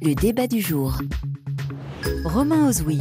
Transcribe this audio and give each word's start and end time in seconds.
Le 0.00 0.14
débat 0.14 0.46
du 0.46 0.60
jour. 0.60 0.96
Romain 2.24 2.68
Ozoui. 2.68 3.00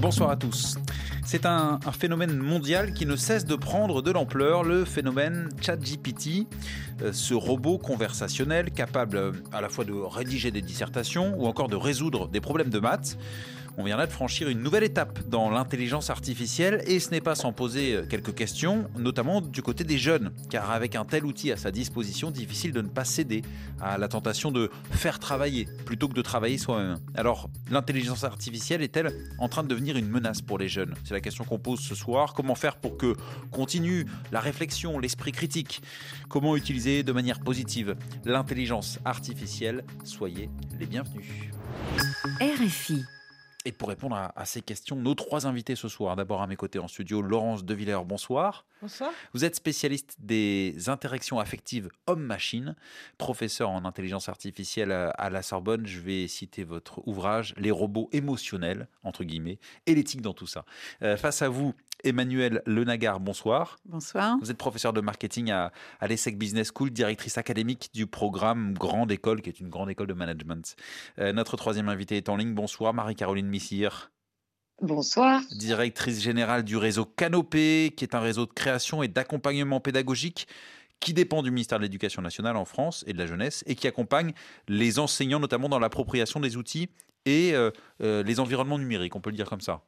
Bonsoir 0.00 0.30
à 0.30 0.36
tous. 0.36 0.76
C'est 1.24 1.46
un, 1.46 1.80
un, 1.84 1.92
phénomène 1.92 2.36
mondial 2.36 2.92
qui 2.92 3.06
ne 3.06 3.16
cesse 3.16 3.46
de 3.46 3.56
prendre 3.56 4.02
de 4.02 4.10
l'ampleur, 4.10 4.64
le 4.64 4.84
phénomène 4.84 5.48
ChatGPT, 5.60 6.46
euh, 7.02 7.12
ce 7.12 7.32
robot 7.32 7.78
conversationnel 7.78 8.70
capable 8.70 9.16
euh, 9.16 9.32
à 9.50 9.60
la 9.62 9.70
fois 9.70 9.84
de 9.84 9.92
rédiger 9.92 10.50
des 10.50 10.62
dissertations 10.62 11.34
ou 11.38 11.46
encore 11.46 11.68
de 11.68 11.76
résoudre 11.76 12.28
des 12.28 12.40
problèmes 12.40 12.70
de 12.70 12.78
maths. 12.80 13.18
On 13.78 13.84
vient 13.84 13.98
là 13.98 14.06
de 14.06 14.12
franchir 14.12 14.48
une 14.48 14.62
nouvelle 14.62 14.84
étape 14.84 15.28
dans 15.28 15.50
l'intelligence 15.50 16.08
artificielle 16.08 16.82
et 16.86 16.98
ce 16.98 17.10
n'est 17.10 17.20
pas 17.20 17.34
sans 17.34 17.52
poser 17.52 17.94
euh, 17.94 18.06
quelques 18.08 18.34
questions, 18.34 18.88
notamment 18.96 19.42
du 19.42 19.60
côté 19.60 19.84
des 19.84 19.98
jeunes, 19.98 20.32
car 20.48 20.70
avec 20.70 20.94
un 20.94 21.04
tel 21.04 21.26
outil 21.26 21.52
à 21.52 21.58
sa 21.58 21.70
disposition, 21.70 22.30
difficile 22.30 22.72
de 22.72 22.80
ne 22.80 22.88
pas 22.88 23.04
céder 23.04 23.42
à 23.78 23.98
la 23.98 24.08
tentation 24.08 24.50
de 24.50 24.70
faire 24.92 25.18
travailler 25.18 25.68
plutôt 25.84 26.08
que 26.08 26.14
de 26.14 26.22
travailler 26.22 26.56
soi-même. 26.56 26.98
Alors, 27.14 27.50
l'intelligence 27.70 28.24
artificielle 28.24 28.80
est-elle 28.80 29.12
en 29.38 29.48
train 29.48 29.62
de 29.62 29.68
devenir 29.68 29.98
une 29.98 30.08
menace 30.08 30.40
pour 30.40 30.56
les 30.56 30.68
jeunes? 30.68 30.94
C'est 31.04 31.12
la 31.12 31.20
question 31.20 31.44
qu'on 31.44 31.58
pose 31.58 31.80
ce 31.80 31.94
soir. 31.94 32.32
Comment 32.32 32.54
faire 32.54 32.76
pour 32.76 32.96
que 32.96 33.14
continue 33.50 34.06
la 34.32 34.40
réflexion, 34.40 34.98
l'esprit 34.98 35.32
critique? 35.32 35.82
Comment 36.30 36.56
utiliser 36.56 37.02
de 37.02 37.12
manière 37.12 37.40
positive 37.40 37.94
l'intelligence 38.24 38.98
artificielle? 39.04 39.84
Soyez 40.02 40.48
les 40.78 40.86
bienvenus. 40.86 41.26
RFI 42.40 43.04
et 43.66 43.72
pour 43.72 43.88
répondre 43.88 44.14
à, 44.14 44.32
à, 44.36 44.44
ces 44.44 44.62
questions, 44.62 44.94
nos 44.94 45.14
trois 45.14 45.46
invités 45.46 45.74
ce 45.74 45.88
soir. 45.88 46.14
D'abord 46.14 46.40
à 46.40 46.46
mes 46.46 46.54
côtés 46.54 46.78
en 46.78 46.86
studio, 46.86 47.20
Laurence 47.20 47.64
Devillers, 47.64 48.04
bonsoir. 48.06 48.64
Bonsoir. 48.80 49.10
Vous 49.32 49.44
êtes 49.44 49.56
spécialiste 49.56 50.16
des 50.20 50.88
interactions 50.88 51.40
affectives 51.40 51.88
homme-machine, 52.06 52.76
professeur 53.18 53.70
en 53.70 53.84
intelligence 53.84 54.28
artificielle 54.28 54.92
à 54.92 55.30
la 55.30 55.42
Sorbonne. 55.42 55.86
Je 55.86 55.98
vais 56.00 56.28
citer 56.28 56.62
votre 56.62 57.00
ouvrage 57.08 57.54
Les 57.56 57.70
robots 57.70 58.08
émotionnels, 58.12 58.86
entre 59.02 59.24
guillemets, 59.24 59.58
et 59.86 59.94
l'éthique 59.94 60.20
dans 60.20 60.34
tout 60.34 60.46
ça. 60.46 60.64
Euh, 61.02 61.16
face 61.16 61.42
à 61.42 61.48
vous, 61.48 61.74
Emmanuel 62.04 62.62
Lenagar, 62.66 63.18
bonsoir. 63.20 63.78
Bonsoir. 63.86 64.36
Vous 64.40 64.50
êtes 64.50 64.58
professeur 64.58 64.92
de 64.92 65.00
marketing 65.00 65.50
à, 65.50 65.72
à 65.98 66.06
l'ESSEC 66.06 66.36
Business 66.36 66.70
School, 66.74 66.90
directrice 66.90 67.38
académique 67.38 67.90
du 67.94 68.06
programme 68.06 68.74
Grande 68.74 69.10
École, 69.10 69.40
qui 69.40 69.48
est 69.48 69.60
une 69.60 69.70
grande 69.70 69.88
école 69.88 70.06
de 70.06 70.14
management. 70.14 70.76
Euh, 71.18 71.32
notre 71.32 71.56
troisième 71.56 71.88
invité 71.88 72.18
est 72.18 72.28
en 72.28 72.36
ligne. 72.36 72.54
Bonsoir, 72.54 72.92
Marie-Caroline 72.92 73.48
Bonsoir. 74.82 75.40
Directrice 75.52 76.20
générale 76.20 76.62
du 76.62 76.76
réseau 76.76 77.04
Canopé, 77.06 77.94
qui 77.96 78.04
est 78.04 78.14
un 78.14 78.20
réseau 78.20 78.44
de 78.44 78.52
création 78.52 79.02
et 79.02 79.08
d'accompagnement 79.08 79.80
pédagogique 79.80 80.46
qui 81.00 81.14
dépend 81.14 81.42
du 81.42 81.50
ministère 81.50 81.78
de 81.78 81.84
l'Éducation 81.84 82.22
nationale 82.22 82.56
en 82.56 82.64
France 82.64 83.04
et 83.06 83.12
de 83.12 83.18
la 83.18 83.26
jeunesse 83.26 83.62
et 83.66 83.74
qui 83.74 83.86
accompagne 83.86 84.32
les 84.68 84.98
enseignants 84.98 85.40
notamment 85.40 85.68
dans 85.68 85.78
l'appropriation 85.78 86.40
des 86.40 86.56
outils 86.56 86.88
et 87.24 87.54
euh, 87.54 87.70
euh, 88.02 88.22
les 88.22 88.40
environnements 88.40 88.78
numériques, 88.78 89.16
on 89.16 89.20
peut 89.20 89.30
le 89.30 89.36
dire 89.36 89.48
comme 89.48 89.60
ça. 89.60 89.82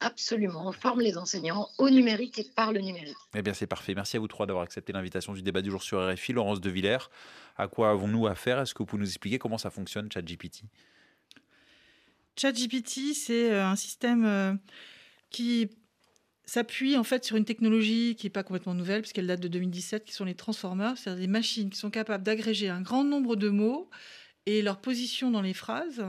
Absolument, 0.00 0.66
on 0.66 0.72
forme 0.72 1.00
les 1.00 1.16
enseignants 1.16 1.68
au 1.78 1.88
numérique 1.88 2.38
et 2.40 2.44
par 2.56 2.72
le 2.72 2.80
numérique. 2.80 3.16
Eh 3.36 3.42
bien, 3.42 3.54
c'est 3.54 3.68
parfait. 3.68 3.94
Merci 3.94 4.16
à 4.16 4.20
vous 4.20 4.26
trois 4.26 4.46
d'avoir 4.46 4.64
accepté 4.64 4.92
l'invitation 4.92 5.32
du 5.32 5.42
débat 5.42 5.62
du 5.62 5.70
jour 5.70 5.82
sur 5.82 6.04
RFI. 6.12 6.32
Laurence 6.32 6.60
de 6.60 6.70
Villers, 6.70 7.08
à 7.56 7.68
quoi 7.68 7.90
avons-nous 7.90 8.26
affaire? 8.26 8.58
Est-ce 8.58 8.74
que 8.74 8.78
vous 8.78 8.86
pouvez 8.86 9.00
nous 9.00 9.08
expliquer 9.08 9.38
comment 9.38 9.58
ça 9.58 9.70
fonctionne, 9.70 10.10
ChatGPT 10.10 10.64
ChatGPT, 12.36 13.14
c'est 13.14 13.54
un 13.54 13.76
système 13.76 14.58
qui 15.30 15.68
s'appuie 16.44 16.96
en 16.96 17.04
fait 17.04 17.24
sur 17.24 17.36
une 17.36 17.44
technologie 17.44 18.14
qui 18.16 18.26
n'est 18.26 18.30
pas 18.30 18.42
complètement 18.42 18.74
nouvelle, 18.74 19.02
puisqu'elle 19.02 19.26
date 19.26 19.40
de 19.40 19.48
2017, 19.48 20.04
qui 20.04 20.12
sont 20.12 20.24
les 20.24 20.34
transformers, 20.34 20.98
c'est-à-dire 20.98 21.20
des 21.20 21.28
machines 21.28 21.70
qui 21.70 21.78
sont 21.78 21.90
capables 21.90 22.24
d'agréger 22.24 22.68
un 22.68 22.80
grand 22.80 23.04
nombre 23.04 23.36
de 23.36 23.48
mots 23.48 23.88
et 24.46 24.62
leur 24.62 24.80
position 24.80 25.30
dans 25.30 25.42
les 25.42 25.54
phrases 25.54 26.04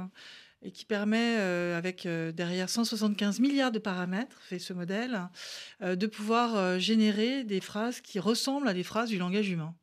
et 0.64 0.72
qui 0.72 0.86
permet, 0.86 1.38
euh, 1.40 1.78
avec 1.78 2.06
euh, 2.06 2.32
derrière 2.32 2.70
175 2.70 3.40
milliards 3.40 3.72
de 3.72 3.80
paramètres, 3.80 4.42
fait 4.42 4.60
ce 4.60 4.74
modèle, 4.74 5.30
euh, 5.82 5.96
de 5.96 6.08
pouvoir 6.08 6.56
euh, 6.56 6.80
générer 6.80 7.44
des 7.44 7.60
phrases 7.60 8.00
qui 8.02 8.20
ressemblent 8.20 8.68
à 8.68 8.74
des 8.74 8.84
phrases 8.84 9.10
du 9.10 9.18
langage 9.18 9.50
humain. 9.50 9.76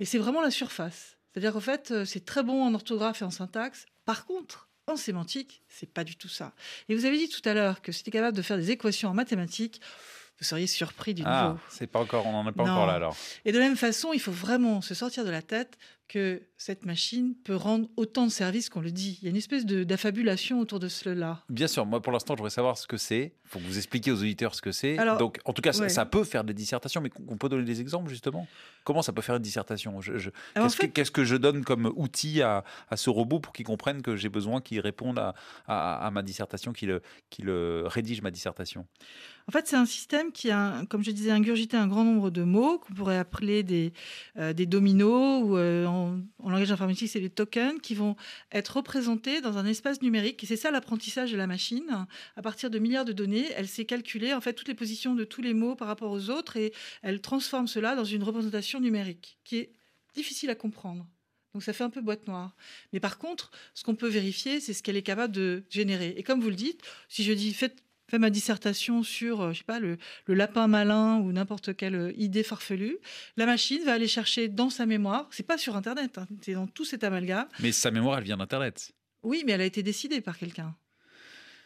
Et 0.00 0.04
c'est 0.04 0.18
vraiment 0.18 0.42
la 0.42 0.50
surface. 0.50 1.16
C'est-à-dire 1.32 1.52
qu'en 1.52 1.60
fait, 1.60 2.04
c'est 2.04 2.24
très 2.24 2.42
bon 2.42 2.64
en 2.64 2.74
orthographe 2.74 3.22
et 3.22 3.24
en 3.24 3.30
syntaxe. 3.30 3.86
Par 4.04 4.26
contre, 4.26 4.65
en 4.88 4.96
sémantique, 4.96 5.62
c'est 5.68 5.92
pas 5.92 6.04
du 6.04 6.14
tout 6.14 6.28
ça. 6.28 6.52
Et 6.88 6.94
vous 6.94 7.06
avez 7.06 7.18
dit 7.18 7.28
tout 7.28 7.46
à 7.48 7.54
l'heure 7.54 7.82
que 7.82 7.90
c'était 7.90 8.12
capable 8.12 8.36
de 8.36 8.42
faire 8.42 8.56
des 8.56 8.70
équations 8.70 9.08
en 9.08 9.14
mathématiques 9.14 9.80
vous 10.38 10.44
seriez 10.44 10.66
surpris 10.66 11.14
du 11.14 11.22
ah, 11.24 11.48
nouveau. 11.48 11.60
C'est 11.68 11.86
pas 11.86 12.00
encore, 12.00 12.26
on 12.26 12.32
n'en 12.32 12.48
est 12.48 12.52
pas 12.52 12.64
non. 12.64 12.72
encore 12.72 12.86
là 12.86 12.94
alors. 12.94 13.16
Et 13.44 13.52
de 13.52 13.58
la 13.58 13.64
même 13.64 13.76
façon, 13.76 14.12
il 14.12 14.20
faut 14.20 14.32
vraiment 14.32 14.80
se 14.82 14.94
sortir 14.94 15.24
de 15.24 15.30
la 15.30 15.42
tête 15.42 15.78
que 16.08 16.42
cette 16.56 16.86
machine 16.86 17.34
peut 17.34 17.56
rendre 17.56 17.88
autant 17.96 18.26
de 18.26 18.30
services 18.30 18.68
qu'on 18.68 18.80
le 18.80 18.92
dit. 18.92 19.18
Il 19.20 19.24
y 19.24 19.26
a 19.26 19.30
une 19.30 19.36
espèce 19.36 19.66
d'affabulation 19.66 20.60
autour 20.60 20.78
de 20.78 20.88
cela. 20.88 21.42
Bien 21.48 21.66
sûr, 21.66 21.84
moi 21.84 22.00
pour 22.00 22.12
l'instant, 22.12 22.34
je 22.34 22.38
voudrais 22.38 22.50
savoir 22.50 22.78
ce 22.78 22.86
que 22.86 22.96
c'est. 22.96 23.34
Il 23.44 23.48
faut 23.48 23.58
que 23.58 23.64
vous 23.64 23.76
expliquiez 23.76 24.12
aux 24.12 24.20
auditeurs 24.20 24.54
ce 24.54 24.62
que 24.62 24.72
c'est. 24.72 24.96
Donc, 25.18 25.40
en 25.44 25.52
tout 25.52 25.62
cas, 25.62 25.70
ouais. 25.70 25.88
ça, 25.88 25.88
ça, 25.88 26.06
peut 26.06 26.24
faire 26.24 26.44
des 26.44 26.54
dissertations, 26.54 27.00
mais 27.00 27.10
on 27.28 27.36
peut 27.36 27.48
donner 27.48 27.64
des 27.64 27.80
exemples 27.80 28.08
justement? 28.08 28.46
Comment 28.84 29.02
ça 29.02 29.12
peut 29.12 29.22
faire 29.22 29.36
une 29.36 29.42
dissertation? 29.42 29.98
Qu'est-ce 30.00 30.30
en 30.58 30.68
fait, 30.68 30.88
que, 30.88 31.02
qu 31.02 31.10
que, 31.10 31.24
je 31.24 31.36
donne 31.36 31.64
comme 31.64 31.92
outil 31.96 32.40
à, 32.42 32.62
à 32.88 32.96
ce 32.96 33.10
robot 33.10 33.40
pour 33.40 33.52
qu'il 33.52 33.66
comprenne 33.66 34.02
que 34.02 34.14
j'ai 34.16 34.28
besoin 34.28 34.60
qu'il 34.60 34.78
réponde 34.80 35.18
à, 35.18 35.34
à, 35.66 36.06
à, 36.06 36.10
ma 36.12 36.22
dissertation, 36.22 36.72
qu'il 36.72 37.00
qu 37.30 37.42
rédige 37.48 38.22
ma 38.22 38.30
dissertation? 38.30 38.86
En 39.48 39.52
fait, 39.52 39.66
c'est 39.68 39.76
un 39.76 39.86
système 39.86 40.25
qui 40.32 40.50
a, 40.50 40.84
comme 40.88 41.02
je 41.04 41.10
disais, 41.10 41.30
ingurgité 41.30 41.76
un 41.76 41.86
grand 41.86 42.04
nombre 42.04 42.30
de 42.30 42.42
mots 42.42 42.78
qu'on 42.78 42.94
pourrait 42.94 43.18
appeler 43.18 43.62
des, 43.62 43.92
euh, 44.36 44.52
des 44.52 44.66
dominos 44.66 45.44
ou 45.44 45.56
euh, 45.56 45.86
en, 45.86 46.20
langage 46.42 46.70
informatique, 46.70 47.08
c'est 47.08 47.20
des 47.20 47.30
tokens 47.30 47.80
qui 47.80 47.94
vont 47.94 48.16
être 48.52 48.76
représentés 48.76 49.40
dans 49.40 49.58
un 49.58 49.66
espace 49.66 50.02
numérique. 50.02 50.42
Et 50.44 50.46
c'est 50.46 50.56
ça 50.56 50.70
l'apprentissage 50.70 51.32
de 51.32 51.36
la 51.36 51.46
machine. 51.46 52.06
À 52.36 52.42
partir 52.42 52.70
de 52.70 52.78
milliards 52.78 53.04
de 53.04 53.12
données, 53.12 53.46
elle 53.56 53.68
sait 53.68 53.84
calculer 53.84 54.32
en 54.32 54.40
fait 54.40 54.52
toutes 54.52 54.68
les 54.68 54.74
positions 54.74 55.14
de 55.14 55.24
tous 55.24 55.42
les 55.42 55.54
mots 55.54 55.74
par 55.74 55.88
rapport 55.88 56.10
aux 56.10 56.30
autres 56.30 56.56
et 56.56 56.72
elle 57.02 57.20
transforme 57.20 57.68
cela 57.68 57.94
dans 57.94 58.04
une 58.04 58.22
représentation 58.22 58.80
numérique 58.80 59.38
qui 59.44 59.58
est 59.58 59.72
difficile 60.14 60.50
à 60.50 60.54
comprendre. 60.54 61.06
Donc 61.56 61.62
ça 61.62 61.72
fait 61.72 61.84
un 61.84 61.90
peu 61.90 62.02
boîte 62.02 62.26
noire. 62.26 62.54
Mais 62.92 63.00
par 63.00 63.16
contre, 63.16 63.50
ce 63.72 63.82
qu'on 63.82 63.94
peut 63.94 64.08
vérifier, 64.08 64.60
c'est 64.60 64.74
ce 64.74 64.82
qu'elle 64.82 64.98
est 64.98 65.02
capable 65.02 65.32
de 65.32 65.64
générer. 65.70 66.12
Et 66.18 66.22
comme 66.22 66.42
vous 66.42 66.50
le 66.50 66.54
dites, 66.54 66.82
si 67.08 67.24
je 67.24 67.32
dis 67.32 67.54
faites 67.54 67.82
fait 68.08 68.18
ma 68.18 68.30
dissertation 68.30 69.02
sur, 69.02 69.52
je 69.52 69.58
sais 69.58 69.64
pas, 69.64 69.80
le, 69.80 69.98
le 70.26 70.34
lapin 70.34 70.66
malin 70.66 71.18
ou 71.18 71.32
n'importe 71.32 71.76
quelle 71.76 72.14
idée 72.16 72.42
farfelue, 72.42 72.98
la 73.36 73.46
machine 73.46 73.82
va 73.84 73.92
aller 73.94 74.08
chercher 74.08 74.48
dans 74.48 74.70
sa 74.70 74.86
mémoire. 74.86 75.28
C'est 75.30 75.46
pas 75.46 75.58
sur 75.58 75.76
Internet, 75.76 76.18
hein, 76.18 76.26
c'est 76.42 76.54
dans 76.54 76.66
tout 76.66 76.84
cet 76.84 77.04
amalgame. 77.04 77.48
Mais 77.60 77.72
sa 77.72 77.90
mémoire, 77.90 78.18
elle 78.18 78.24
vient 78.24 78.36
d'Internet. 78.36 78.92
Oui, 79.22 79.42
mais 79.44 79.52
elle 79.52 79.60
a 79.60 79.64
été 79.64 79.82
décidée 79.82 80.20
par 80.20 80.38
quelqu'un. 80.38 80.74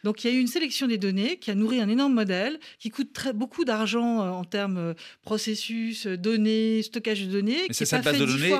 Donc 0.03 0.23
il 0.23 0.31
y 0.31 0.33
a 0.33 0.37
eu 0.37 0.39
une 0.39 0.47
sélection 0.47 0.87
des 0.87 0.97
données 0.97 1.37
qui 1.37 1.51
a 1.51 1.55
nourri 1.55 1.79
un 1.79 1.89
énorme 1.89 2.13
modèle 2.13 2.59
qui 2.79 2.89
coûte 2.89 3.13
très, 3.13 3.33
beaucoup 3.33 3.65
d'argent 3.65 4.21
euh, 4.21 4.29
en 4.29 4.43
termes 4.43 4.77
euh, 4.77 4.93
processus, 5.21 6.07
euh, 6.07 6.17
données, 6.17 6.81
stockage 6.81 7.25
de 7.25 7.31
données. 7.31 7.61
Mais 7.67 7.73
c'est 7.73 7.85
cette 7.85 8.03
base 8.03 8.17
de 8.17 8.25
données. 8.25 8.55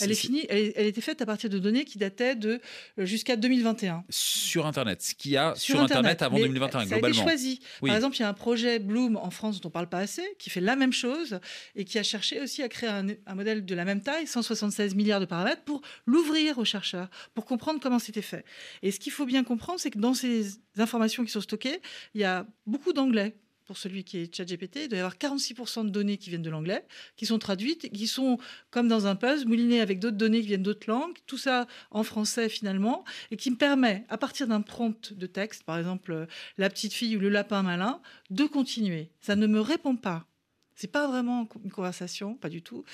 Elle 0.00 0.10
est 0.10 0.14
finie. 0.14 0.46
Elle, 0.48 0.72
elle, 0.76 0.86
était 0.86 1.00
faite 1.00 1.22
à 1.22 1.26
partir 1.26 1.50
de 1.50 1.58
données 1.58 1.84
qui 1.84 1.98
dataient 1.98 2.36
de 2.36 2.60
jusqu'à 2.98 3.36
2021. 3.36 4.04
Sur 4.10 4.66
Internet, 4.66 5.02
ce 5.02 5.14
qu'il 5.14 5.32
y 5.32 5.36
a 5.36 5.54
sur, 5.54 5.74
sur 5.74 5.80
Internet, 5.80 6.22
Internet, 6.22 6.22
avant 6.22 6.38
2021 6.38 6.80
ça 6.80 6.86
globalement. 6.86 7.06
A 7.06 7.10
été 7.10 7.18
choisi. 7.22 7.60
Oui. 7.80 7.88
Par 7.88 7.96
exemple, 7.96 8.16
il 8.16 8.20
y 8.20 8.24
a 8.24 8.28
un 8.28 8.34
projet 8.34 8.78
Bloom 8.78 9.16
en 9.16 9.30
France 9.30 9.60
dont 9.60 9.68
on 9.68 9.70
parle 9.70 9.88
pas 9.88 9.98
assez, 9.98 10.24
qui 10.38 10.50
fait 10.50 10.60
la 10.60 10.76
même 10.76 10.92
chose 10.92 11.40
et 11.74 11.84
qui 11.84 11.98
a 11.98 12.02
cherché 12.02 12.40
aussi 12.40 12.62
à 12.62 12.68
créer 12.68 12.90
un, 12.90 13.06
un 13.26 13.34
modèle 13.34 13.64
de 13.64 13.74
la 13.74 13.84
même 13.84 14.02
taille, 14.02 14.26
176 14.26 14.94
milliards 14.94 15.20
de 15.20 15.26
paramètres, 15.26 15.62
pour 15.62 15.82
l'ouvrir 16.06 16.58
aux 16.58 16.64
chercheurs, 16.64 17.08
pour 17.34 17.44
comprendre 17.44 17.80
comment 17.80 17.98
c'était 17.98 18.22
fait. 18.22 18.44
Et 18.82 18.90
ce 18.90 19.00
qu'il 19.00 19.12
faut 19.12 19.26
bien 19.26 19.44
comprendre, 19.44 19.80
c'est 19.80 19.90
que 19.90 19.98
dans 19.98 20.14
ces 20.14 20.58
informations 20.78 21.24
qui 21.24 21.30
sont 21.30 21.40
stockées, 21.40 21.80
il 22.14 22.20
y 22.20 22.24
a 22.24 22.46
beaucoup 22.66 22.92
d'anglais 22.92 23.34
pour 23.64 23.76
celui 23.78 24.04
qui 24.04 24.18
est 24.18 24.34
ChatGPT, 24.34 24.80
il 24.82 24.88
doit 24.88 24.98
y 24.98 25.00
avoir 25.00 25.16
46% 25.16 25.84
de 25.86 25.90
données 25.90 26.16
qui 26.16 26.30
viennent 26.30 26.42
de 26.42 26.50
l'anglais, 26.50 26.84
qui 27.16 27.26
sont 27.26 27.38
traduites, 27.38 27.90
qui 27.92 28.06
sont 28.06 28.38
comme 28.70 28.88
dans 28.88 29.06
un 29.06 29.16
puzzle, 29.16 29.48
moulinées 29.48 29.80
avec 29.80 29.98
d'autres 29.98 30.16
données 30.16 30.40
qui 30.40 30.48
viennent 30.48 30.62
d'autres 30.62 30.90
langues, 30.90 31.16
tout 31.26 31.38
ça 31.38 31.66
en 31.90 32.02
français 32.02 32.48
finalement, 32.48 33.04
et 33.30 33.36
qui 33.36 33.50
me 33.50 33.56
permet, 33.56 34.04
à 34.08 34.18
partir 34.18 34.46
d'un 34.46 34.60
prompt 34.60 35.12
de 35.12 35.26
texte, 35.26 35.62
par 35.64 35.78
exemple 35.78 36.26
la 36.58 36.68
petite 36.68 36.92
fille 36.92 37.16
ou 37.16 37.20
le 37.20 37.28
lapin 37.28 37.62
malin, 37.62 38.00
de 38.30 38.44
continuer. 38.44 39.10
Ça 39.20 39.36
ne 39.36 39.46
me 39.46 39.60
répond 39.60 39.96
pas. 39.96 40.26
C'est 40.74 40.90
pas 40.90 41.06
vraiment 41.06 41.48
une 41.64 41.70
conversation, 41.70 42.34
pas 42.34 42.48
du 42.48 42.62
tout. 42.62 42.84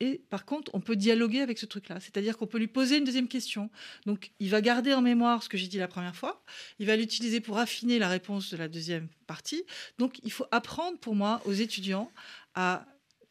Et 0.00 0.22
par 0.30 0.46
contre, 0.46 0.74
on 0.74 0.80
peut 0.80 0.96
dialoguer 0.96 1.40
avec 1.40 1.58
ce 1.58 1.66
truc-là. 1.66 2.00
C'est-à-dire 2.00 2.38
qu'on 2.38 2.46
peut 2.46 2.58
lui 2.58 2.68
poser 2.68 2.96
une 2.96 3.04
deuxième 3.04 3.28
question. 3.28 3.70
Donc, 4.06 4.32
il 4.40 4.48
va 4.48 4.62
garder 4.62 4.94
en 4.94 5.02
mémoire 5.02 5.42
ce 5.42 5.48
que 5.50 5.58
j'ai 5.58 5.66
dit 5.66 5.76
la 5.76 5.88
première 5.88 6.16
fois. 6.16 6.42
Il 6.78 6.86
va 6.86 6.96
l'utiliser 6.96 7.40
pour 7.40 7.58
affiner 7.58 7.98
la 7.98 8.08
réponse 8.08 8.50
de 8.50 8.56
la 8.56 8.68
deuxième 8.68 9.08
partie. 9.26 9.62
Donc, 9.98 10.18
il 10.22 10.32
faut 10.32 10.46
apprendre 10.50 10.98
pour 10.98 11.14
moi 11.14 11.42
aux 11.44 11.52
étudiants 11.52 12.10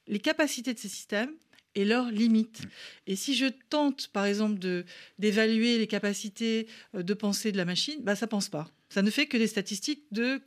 les 0.07 0.19
capacités 0.19 0.73
de 0.73 0.79
ces 0.79 0.89
systèmes 0.89 1.33
et 1.75 1.85
leurs 1.85 2.11
limites. 2.11 2.61
Et 3.07 3.15
si 3.15 3.35
je 3.35 3.47
tente, 3.69 4.07
par 4.09 4.25
exemple, 4.25 4.59
d'évaluer 5.17 5.77
les 5.77 5.87
capacités 5.87 6.67
de 6.93 7.13
pensée 7.13 7.51
de 7.51 7.57
la 7.57 7.65
machine, 7.65 7.99
bah, 8.03 8.15
ça 8.15 8.27
pense 8.27 8.49
pas. 8.49 8.67
Ça 8.89 9.01
ne 9.01 9.11
fait 9.11 9.27
que 9.27 9.37
des 9.37 9.47
statistiques 9.47 10.05
de 10.11 10.41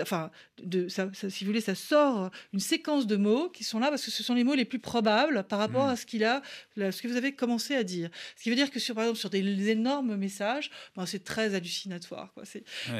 enfin, 0.00 0.30
de, 0.62 0.88
ça, 0.88 1.10
si 1.12 1.44
vous 1.44 1.50
voulez, 1.50 1.60
ça 1.60 1.74
sort 1.74 2.30
une 2.52 2.60
séquence 2.60 3.06
de 3.06 3.16
mots 3.16 3.48
qui 3.50 3.64
sont 3.64 3.78
là 3.78 3.88
parce 3.88 4.04
que 4.04 4.10
ce 4.10 4.22
sont 4.22 4.34
les 4.34 4.44
mots 4.44 4.54
les 4.54 4.64
plus 4.64 4.78
probables 4.78 5.44
par 5.44 5.58
rapport 5.58 5.86
hmm. 5.86 5.90
à 5.90 5.96
ce 5.96 6.06
qu'il 6.06 6.24
a, 6.24 6.42
ce 6.76 7.02
que 7.02 7.08
vous 7.08 7.16
avez 7.16 7.34
commencé 7.34 7.74
à 7.74 7.82
dire. 7.82 8.10
Ce 8.36 8.42
qui 8.42 8.50
veut 8.50 8.56
dire 8.56 8.70
que 8.70 8.78
sur, 8.78 8.94
par 8.94 9.04
exemple, 9.04 9.18
sur 9.18 9.30
des 9.30 9.68
énormes 9.68 10.16
messages, 10.16 10.70
ben, 10.96 11.06
c'est 11.06 11.24
très 11.24 11.54
hallucinatoire. 11.54 12.32
Quoi. 12.34 12.44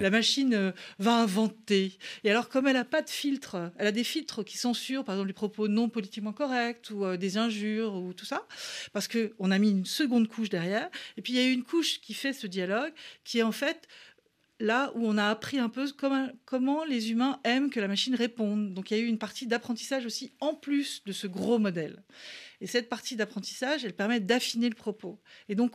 La 0.00 0.10
machine 0.10 0.54
euh, 0.54 0.72
va 0.98 1.16
inventer. 1.16 1.98
Et 2.24 2.30
alors, 2.30 2.48
comme 2.48 2.66
elle 2.66 2.74
n'a 2.74 2.84
pas 2.84 3.02
de 3.02 3.10
filtre, 3.10 3.72
elle 3.78 3.86
a 3.86 3.92
des 3.92 4.04
filtres 4.04 4.44
qui 4.44 4.58
censurent, 4.58 5.04
par 5.04 5.14
exemple, 5.14 5.28
les 5.28 5.34
propos 5.34 5.68
non 5.68 5.88
politiquement 5.88 6.32
corrects 6.32 6.90
ou 6.90 7.04
euh, 7.04 7.16
des 7.16 7.38
injures 7.38 7.94
ou 7.94 8.12
tout 8.12 8.26
ça, 8.26 8.46
parce 8.92 9.08
qu'on 9.08 9.50
a 9.50 9.58
mis 9.58 9.70
une 9.70 9.86
seconde 9.86 10.28
couche 10.28 10.48
derrière. 10.48 10.90
Et 11.16 11.22
puis, 11.22 11.34
il 11.34 11.36
y 11.36 11.42
a 11.42 11.48
une 11.48 11.64
couche 11.64 12.00
qui 12.00 12.14
fait 12.14 12.32
ce 12.32 12.46
dialogue 12.46 12.92
qui 13.24 13.38
est 13.38 13.42
en 13.42 13.52
fait 13.52 13.88
là 14.58 14.92
où 14.94 15.06
on 15.06 15.18
a 15.18 15.28
appris 15.28 15.58
un 15.58 15.68
peu 15.68 15.86
comment, 16.44 16.84
les 16.84 17.10
humains 17.10 17.40
aiment 17.44 17.70
que 17.70 17.80
la 17.80 17.88
machine 17.88 18.14
réponde. 18.14 18.74
Donc 18.74 18.90
il 18.90 18.96
y 18.96 19.00
a 19.00 19.02
eu 19.02 19.06
une 19.06 19.18
partie 19.18 19.46
d'apprentissage 19.46 20.06
aussi 20.06 20.32
en 20.40 20.54
plus 20.54 21.02
de 21.04 21.12
ce 21.12 21.26
gros 21.26 21.58
modèle. 21.58 22.02
Et 22.60 22.66
cette 22.66 22.88
partie 22.88 23.16
d'apprentissage, 23.16 23.84
elle 23.84 23.94
permet 23.94 24.20
d'affiner 24.20 24.68
le 24.68 24.74
propos. 24.74 25.20
Et 25.48 25.54
donc 25.54 25.72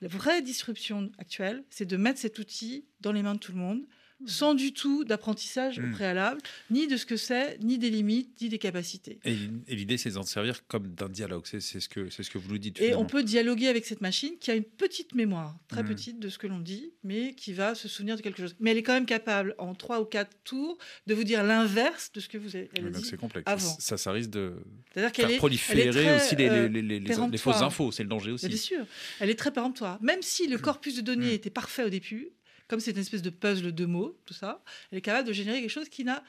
la 0.00 0.08
vraie 0.08 0.42
disruption 0.42 1.10
actuelle, 1.18 1.64
c'est 1.70 1.86
de 1.86 1.96
mettre 1.96 2.20
cet 2.20 2.38
outil 2.38 2.86
dans 3.00 3.12
les 3.12 3.22
mains 3.22 3.34
de 3.34 3.40
tout 3.40 3.52
le 3.52 3.58
monde, 3.58 3.86
sans 4.26 4.54
du 4.54 4.72
tout 4.72 5.04
d'apprentissage 5.04 5.78
hmm. 5.78 5.92
préalable, 5.92 6.40
ni 6.70 6.86
de 6.86 6.96
ce 6.96 7.06
que 7.06 7.16
c'est, 7.16 7.58
ni 7.60 7.78
des 7.78 7.90
limites, 7.90 8.40
ni 8.40 8.48
des 8.48 8.58
capacités. 8.58 9.18
Et, 9.24 9.36
l'idée, 9.74 9.98
c'est 9.98 10.10
d'en 10.10 10.22
servir 10.22 10.66
comme 10.66 10.88
d'un 10.88 11.08
dialogue. 11.08 11.44
C'est 11.44 11.60
ce, 11.60 11.88
que, 11.88 12.10
ce 12.10 12.22
que 12.28 12.38
vous 12.38 12.50
nous 12.50 12.58
dites. 12.58 12.80
Et 12.80 12.94
on 12.94 13.04
peut 13.04 13.22
dialoguer 13.22 13.68
avec 13.68 13.84
cette 13.84 14.00
machine 14.00 14.32
qui 14.40 14.50
a 14.50 14.54
une 14.54 14.64
petite 14.64 15.14
mémoire, 15.14 15.56
très 15.68 15.82
hmm. 15.82 15.88
petite 15.88 16.18
de 16.18 16.28
ce 16.28 16.38
que 16.38 16.46
l'on 16.46 16.60
dit, 16.60 16.92
mais 17.04 17.34
qui 17.34 17.52
va 17.52 17.74
se 17.74 17.88
souvenir 17.88 18.16
de 18.16 18.22
quelque 18.22 18.40
chose. 18.40 18.56
Mais 18.60 18.70
elle 18.70 18.78
est 18.78 18.82
quand 18.82 18.94
même 18.94 19.06
capable, 19.06 19.54
en 19.58 19.74
trois 19.74 20.00
ou 20.00 20.04
quatre 20.04 20.36
tours, 20.44 20.78
de 21.06 21.14
vous 21.14 21.24
dire 21.24 21.42
l'inverse 21.42 22.12
de 22.12 22.20
ce 22.20 22.28
que 22.28 22.38
vous 22.38 22.56
avez 22.56 22.70
dit 22.74 23.04
C'est 23.04 23.16
complexe. 23.16 23.44
avant. 23.46 23.76
Ça, 23.78 23.96
ça 23.96 24.12
risque 24.12 24.30
de 24.30 24.54
faire 24.92 25.10
proliférer 25.38 26.16
aussi 26.16 26.36
les, 26.36 26.68
les, 26.68 26.82
les, 26.82 27.00
les 27.00 27.38
fausses 27.38 27.62
infos. 27.62 27.92
C'est 27.92 28.02
le 28.02 28.08
danger 28.08 28.32
aussi. 28.32 28.48
Bien 28.48 28.56
sûr. 28.56 28.86
Elle 29.20 29.30
est 29.30 29.38
très 29.38 29.52
péremptoire. 29.52 30.02
Même 30.02 30.22
si 30.22 30.46
le 30.46 30.58
corpus 30.58 30.96
de 30.96 31.00
données 31.00 31.34
était 31.34 31.50
parfait 31.50 31.84
au 31.84 31.88
début, 31.88 32.32
comme 32.72 32.80
c'est 32.80 32.92
une 32.92 33.00
espèce 33.00 33.20
de 33.20 33.28
puzzle 33.28 33.70
de 33.70 33.84
mots, 33.84 34.18
tout 34.24 34.32
ça, 34.32 34.64
elle 34.90 34.96
est 34.96 35.02
capable 35.02 35.28
de 35.28 35.34
générer 35.34 35.60
quelque 35.60 35.68
chose 35.68 35.90
qui 35.90 36.04
n'a 36.04 36.24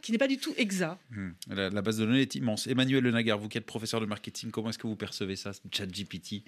qui 0.00 0.12
n'est 0.12 0.18
pas 0.18 0.28
du 0.28 0.38
tout 0.38 0.54
exact. 0.56 0.98
Hmm. 1.10 1.32
La, 1.48 1.82
base 1.82 1.98
de 1.98 2.06
données 2.06 2.22
est 2.22 2.34
immense. 2.36 2.66
Emmanuel 2.66 3.04
Lenagar, 3.04 3.38
vous 3.38 3.50
qui 3.50 3.58
êtes 3.58 3.66
professeur 3.66 4.00
de 4.00 4.06
marketing, 4.06 4.50
comment 4.50 4.70
est-ce 4.70 4.78
que 4.78 4.86
vous 4.86 4.96
percevez 4.96 5.36
ça, 5.36 5.52
ChatGPT? 5.70 6.42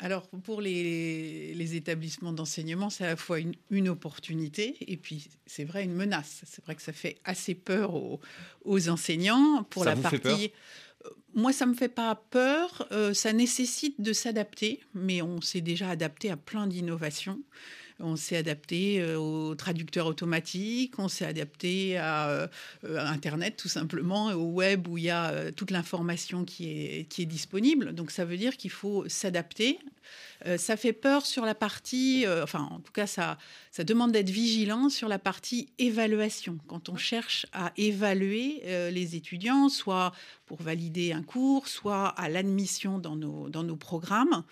Alors, 0.00 0.28
pour 0.28 0.60
les, 0.60 1.74
établissements 1.76 2.34
d'enseignement, 2.34 2.90
c'est 2.90 3.04
à 3.04 3.06
la 3.06 3.16
fois 3.16 3.38
une, 3.70 3.88
opportunité 3.88 4.76
et 4.80 4.98
puis, 4.98 5.30
c'est 5.46 5.64
vrai, 5.64 5.82
une 5.82 5.94
menace. 5.94 6.42
C'est 6.44 6.62
vrai 6.62 6.74
que 6.74 6.82
ça 6.82 6.92
fait 6.92 7.16
assez 7.24 7.54
peur 7.54 7.94
aux, 7.94 8.88
enseignants. 8.90 9.62
Pour 9.70 9.84
ça 9.84 9.90
la 9.90 9.94
vous 9.94 10.02
partie. 10.02 10.18
Fait 10.18 10.48
peur? 10.48 10.50
euh, 11.06 11.10
moi, 11.32 11.54
ça 11.54 11.64
me 11.64 11.72
fait 11.72 11.88
pas 11.88 12.14
peur. 12.16 12.86
Euh, 12.92 13.14
ça 13.14 13.32
nécessite 13.32 13.98
de 13.98 14.12
s'adapter, 14.12 14.82
mais 14.92 15.22
on 15.22 15.40
s'est 15.40 15.62
déjà 15.62 15.88
adapté 15.88 16.30
à 16.30 16.36
plein 16.36 16.66
d'innovations. 16.66 17.40
On 18.00 18.14
s'est 18.14 18.36
adapté 18.36 19.00
euh, 19.00 19.18
au 19.18 19.54
traducteur 19.56 20.06
automatique, 20.06 20.98
on 20.98 21.08
s'est 21.08 21.24
adapté 21.24 21.96
à, 21.96 22.28
euh, 22.28 22.46
Internet 22.84 23.56
tout 23.56 23.68
simplement, 23.68 24.26
au 24.28 24.52
web 24.52 24.86
où 24.86 24.98
il 24.98 25.04
y 25.04 25.10
a 25.10 25.30
euh, 25.30 25.50
toute 25.50 25.70
l'information 25.70 26.44
qui 26.44 26.70
est, 26.70 27.26
disponible. 27.26 27.94
Donc 27.94 28.12
ça 28.12 28.24
veut 28.24 28.36
dire 28.36 28.56
qu'il 28.56 28.70
faut 28.70 29.08
s'adapter 29.08 29.78
euh, 29.82 29.88
ça 30.56 30.76
fait 30.76 30.92
peur 30.92 31.26
sur 31.26 31.44
la 31.44 31.54
partie, 31.54 32.26
euh, 32.26 32.42
enfin 32.42 32.68
en 32.70 32.80
tout 32.80 32.92
cas 32.92 33.06
ça, 33.06 33.38
ça 33.70 33.84
demande 33.84 34.12
d'être 34.12 34.30
vigilant 34.30 34.88
sur 34.88 35.08
la 35.08 35.18
partie 35.18 35.68
évaluation. 35.78 36.58
Quand 36.66 36.88
on 36.88 36.96
cherche 36.96 37.46
à 37.52 37.72
évaluer 37.76 38.62
euh, 38.66 38.90
les 38.90 39.16
étudiants, 39.16 39.68
soit 39.68 40.12
pour 40.46 40.62
valider 40.62 41.12
un 41.12 41.22
cours, 41.22 41.68
soit 41.68 42.08
à 42.08 42.28
l'admission 42.28 42.98
dans 42.98 43.16
nos, 43.16 43.48
dans 43.50 43.64
nos 43.64 43.76
programmes, 43.76 44.44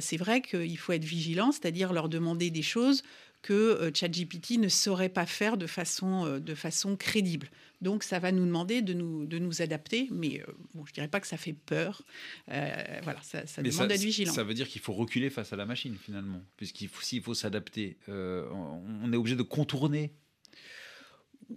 c'est 0.00 0.18
vrai 0.18 0.42
qu'il 0.42 0.76
faut 0.76 0.92
être 0.92 1.04
vigilant, 1.04 1.50
c'est-à-dire 1.50 1.94
leur 1.94 2.10
demander 2.10 2.50
des 2.50 2.60
choses 2.60 3.02
que 3.42 3.90
ChatGPT 3.94 4.58
ne 4.58 4.68
saurait 4.68 5.08
pas 5.08 5.26
faire 5.26 5.56
de 5.56 5.66
façon, 5.66 6.38
de 6.38 6.54
façon 6.54 6.96
crédible. 6.96 7.48
Donc, 7.80 8.02
ça 8.02 8.18
va 8.18 8.30
nous 8.30 8.44
demander 8.44 8.82
de 8.82 8.92
nous, 8.92 9.24
de 9.24 9.38
nous 9.38 9.62
adapter, 9.62 10.08
mais 10.10 10.40
euh, 10.40 10.52
bon, 10.74 10.84
je 10.84 10.90
ne 10.90 10.94
dirais 10.94 11.08
pas 11.08 11.20
que 11.20 11.26
ça 11.26 11.38
fait 11.38 11.54
peur. 11.54 12.02
Euh, 12.50 13.00
voilà, 13.02 13.20
ça, 13.22 13.42
demande 13.62 13.88
d'être 13.88 14.00
vigilant. 14.00 14.32
Ça 14.32 14.44
veut 14.44 14.52
dire 14.52 14.68
qu'il 14.68 14.82
faut 14.82 14.92
reculer 14.92 15.30
face 15.30 15.52
à 15.52 15.56
la 15.56 15.64
machine, 15.64 15.96
finalement, 15.96 16.42
puisqu'il 16.56 16.88
faut, 16.88 17.00
s'il 17.02 17.22
faut 17.22 17.34
s'adapter, 17.34 17.96
euh, 18.08 18.46
on 18.52 19.10
est 19.12 19.16
obligé 19.16 19.36
de 19.36 19.42
contourner 19.42 20.12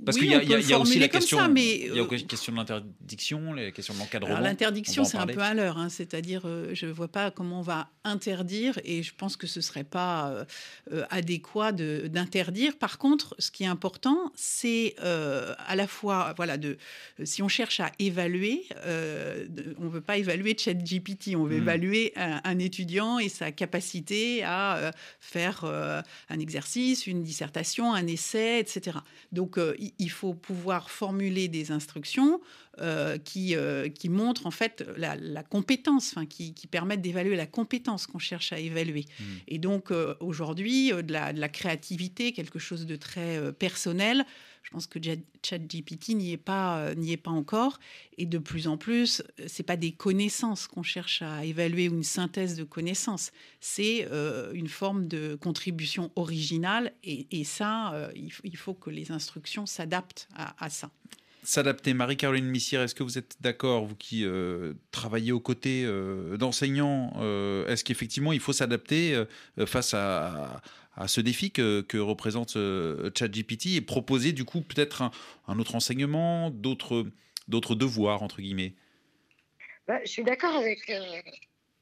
parce 0.06 0.18
qu'il 0.18 0.28
y, 0.28 0.74
a 0.74 0.80
aussi 0.80 1.00
la 1.00 1.08
question, 1.08 1.38
ça, 1.38 1.48
mais 1.48 1.88
il 1.88 1.96
y 1.96 2.00
a 2.00 2.06
question 2.06 2.52
de 2.52 2.58
l'interdiction, 2.58 3.54
la 3.54 3.72
question 3.72 3.94
de 3.94 4.00
l'encadrement. 4.00 4.40
L'interdiction, 4.40 5.06
c'est 5.06 5.18
un 5.18 5.28
peu 5.28 5.42
à 5.42 5.54
l'heure, 5.54 5.78
hein, 5.78 5.90
c'est-à-dire, 5.90 6.42
euh, 6.46 6.72
je 6.74 6.88
ne 6.88 6.92
vois 6.92 7.08
pas 7.08 7.32
comment 7.32 7.60
on 7.60 7.64
va 7.64 7.90
interdire, 8.04 8.80
et 8.84 9.04
je 9.04 9.14
pense 9.16 9.38
que 9.38 9.48
ce 9.48 9.60
ne 9.60 9.64
serait 9.64 9.84
pas 9.84 10.30
euh, 10.30 10.46
euh, 10.92 11.06
adéquat 11.10 11.72
d'interdire. 11.72 12.78
Par 12.78 12.98
contre, 12.98 13.36
ce 13.40 13.52
qui 13.52 13.64
est 13.64 13.68
important, 13.68 14.32
c'est 14.36 14.96
à 15.00 15.76
la 15.76 15.88
fois, 15.88 16.34
voilà, 16.38 16.58
de, 16.58 16.78
si 17.24 17.42
on 17.42 17.48
cherche 17.48 17.80
à 17.80 17.92
évaluer, 18.00 18.66
on 18.86 19.86
ne 19.86 19.90
veut 19.90 20.02
pas 20.02 20.18
évaluer 20.18 20.56
ChatGPT, 20.58 21.36
on 21.36 21.44
veut 21.44 21.58
hmm. 21.58 21.62
évaluer 21.62 22.14
un, 22.16 22.42
un, 22.44 22.60
étudiant 22.60 23.20
et 23.20 23.30
sa 23.30 23.52
capacité 23.52 24.44
à 24.44 24.92
faire 25.20 25.66
un 25.66 26.40
exercice, 26.40 27.08
une 27.08 27.24
dissertation, 27.24 27.94
un 27.94 28.08
essai, 28.08 28.60
etc. 28.60 28.98
Donc, 29.32 29.58
il 30.00 30.10
faut 30.10 30.34
pouvoir 30.34 30.90
formuler 30.90 31.48
des 31.48 31.72
instructions 31.72 32.40
euh, 32.80 33.18
qui, 33.18 33.56
euh, 33.56 33.90
qui 33.90 34.10
montrent 34.10 34.48
en 34.48 34.52
fait 34.52 34.86
la, 34.98 35.44
compétence, 35.44 36.14
enfin, 36.16 36.26
qui, 36.26 36.54
permettent 36.72 37.02
d'évaluer 37.02 37.36
la 37.36 37.46
compétence 37.46 38.08
qu'on 38.08 38.20
cherche 38.20 38.54
à 38.54 38.60
évaluer. 38.60 39.06
Mmh. 39.20 39.24
Et 39.48 39.60
donc 39.60 39.92
euh, 39.92 40.16
aujourd'hui, 40.20 40.92
de 40.92 41.14
la, 41.14 41.34
de, 41.34 41.40
la, 41.40 41.50
créativité, 41.50 42.32
quelque 42.32 42.60
chose 42.60 42.86
de 42.86 42.96
très 42.96 43.54
personnel. 43.54 44.26
Je 44.64 44.72
pense 44.72 44.88
que 44.88 44.98
ChatGPT 45.44 46.10
n'y 46.10 46.32
est 46.32 46.38
pas, 46.38 46.96
n'y 46.96 47.12
est 47.12 47.18
pas 47.18 47.32
encore. 47.32 47.80
Et 48.18 48.26
de 48.26 48.38
plus 48.38 48.68
en 48.68 48.78
plus, 48.78 49.22
c'est 49.46 49.64
pas 49.64 49.78
des 49.78 49.92
connaissances 49.92 50.68
qu'on 50.68 50.84
cherche 50.84 51.22
à 51.22 51.46
évaluer 51.46 51.90
ou 51.90 51.94
une 51.94 52.04
synthèse 52.04 52.56
de 52.56 52.64
connaissances. 52.64 53.32
C'est 53.60 54.08
une 54.54 54.70
forme 54.70 55.08
de 55.08 55.36
contribution 55.36 56.12
originale. 56.16 56.94
Et, 57.04 57.44
ça, 57.44 58.10
il, 58.16 58.58
faut 58.58 58.74
que 58.74 58.90
les 58.90 59.12
instructions 59.12 59.66
s'adaptent 59.66 60.28
à 60.36 60.70
ça 60.70 60.90
s'adapter. 61.44 61.94
Marie-Caroline 61.94 62.46
Missière, 62.46 62.82
est-ce 62.82 62.96
que 62.96 63.04
vous 63.04 63.18
êtes 63.18 63.38
d'accord, 63.42 63.86
vous 63.86 63.96
qui 63.96 64.26
euh, 64.26 64.74
travaillez 64.92 65.32
aux 65.32 65.40
côtés 65.40 65.84
euh, 65.86 66.38
d'enseignants, 66.38 67.14
euh, 67.18 67.68
est-ce 67.68 67.84
qu'effectivement 67.84 68.34
il 68.34 68.40
faut 68.40 68.54
s'adapter 68.54 69.24
face 69.66 69.94
à, 69.94 70.62
ce 71.08 71.22
défi 71.22 71.52
que, 71.52 71.98
représente 71.98 72.58
ChatGPT 73.16 73.76
et 73.76 73.82
proposer 73.82 74.32
du 74.32 74.46
coup 74.46 74.62
peut-être 74.62 75.12
un, 75.48 75.60
autre 75.60 75.76
enseignement, 75.76 76.50
d'autres 76.50 77.06
devoirs, 77.48 78.24
entre 78.24 78.42
guillemets? 78.42 78.74
Bah, 79.88 80.00
Je 80.06 80.10
suis 80.10 80.24
d'accord 80.24 80.56
avec 80.56 80.88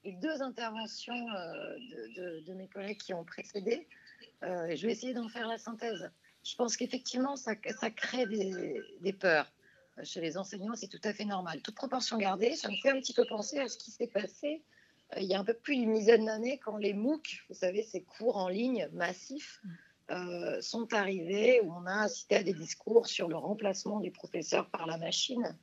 les 0.03 0.13
deux 0.13 0.41
interventions 0.41 1.25
de, 2.17 2.53
mes 2.53 2.67
collègues 2.67 2.97
qui 2.97 3.13
ont 3.13 3.23
précédé. 3.23 3.87
je 4.41 4.85
vais 4.85 4.91
essayer 4.91 5.13
d'en 5.13 5.29
faire 5.29 5.47
la 5.47 5.57
synthèse 5.57 6.09
je 6.43 6.55
pense 6.55 6.75
qu'effectivement, 6.75 7.35
ça, 7.35 7.55
crée 7.55 8.25
des, 8.25 9.13
peurs 9.13 9.51
chez 10.03 10.21
les 10.21 10.37
enseignants, 10.37 10.75
c'est 10.75 10.87
tout 10.87 11.01
à 11.03 11.13
fait 11.13 11.25
normal. 11.25 11.61
Toute 11.61 11.75
proportion 11.75 12.17
gardée, 12.17 12.55
ça 12.55 12.69
me 12.69 12.75
fait 12.77 12.89
un 12.89 12.99
petit 12.99 13.13
peu 13.13 13.25
penser 13.25 13.59
à 13.59 13.67
ce 13.67 13.77
qui 13.77 13.91
s'est 13.91 14.07
passé 14.07 14.63
euh, 14.63 14.70
il 15.17 15.25
y 15.25 15.33
a 15.33 15.39
un 15.39 15.43
peu 15.43 15.53
plus 15.53 15.75
d'une 15.75 15.93
dizaine 15.93 16.25
d'années 16.25 16.59
quand 16.63 16.77
les 16.77 16.93
MOOC, 16.93 17.45
vous 17.49 17.55
savez, 17.55 17.83
ces 17.83 18.01
cours 18.01 18.37
en 18.37 18.47
ligne 18.47 18.87
massifs, 18.93 19.61
euh, 20.09 20.61
sont 20.61 20.93
arrivés, 20.93 21.61
où 21.61 21.71
on 21.71 21.85
a 21.85 22.03
assisté 22.03 22.35
à 22.35 22.43
des 22.43 22.53
discours 22.53 23.07
sur 23.07 23.27
le 23.27 23.37
remplacement 23.37 23.99
du 23.99 24.11
professeur 24.11 24.69
par 24.69 24.85
la 24.85 24.97
machine 24.97 25.57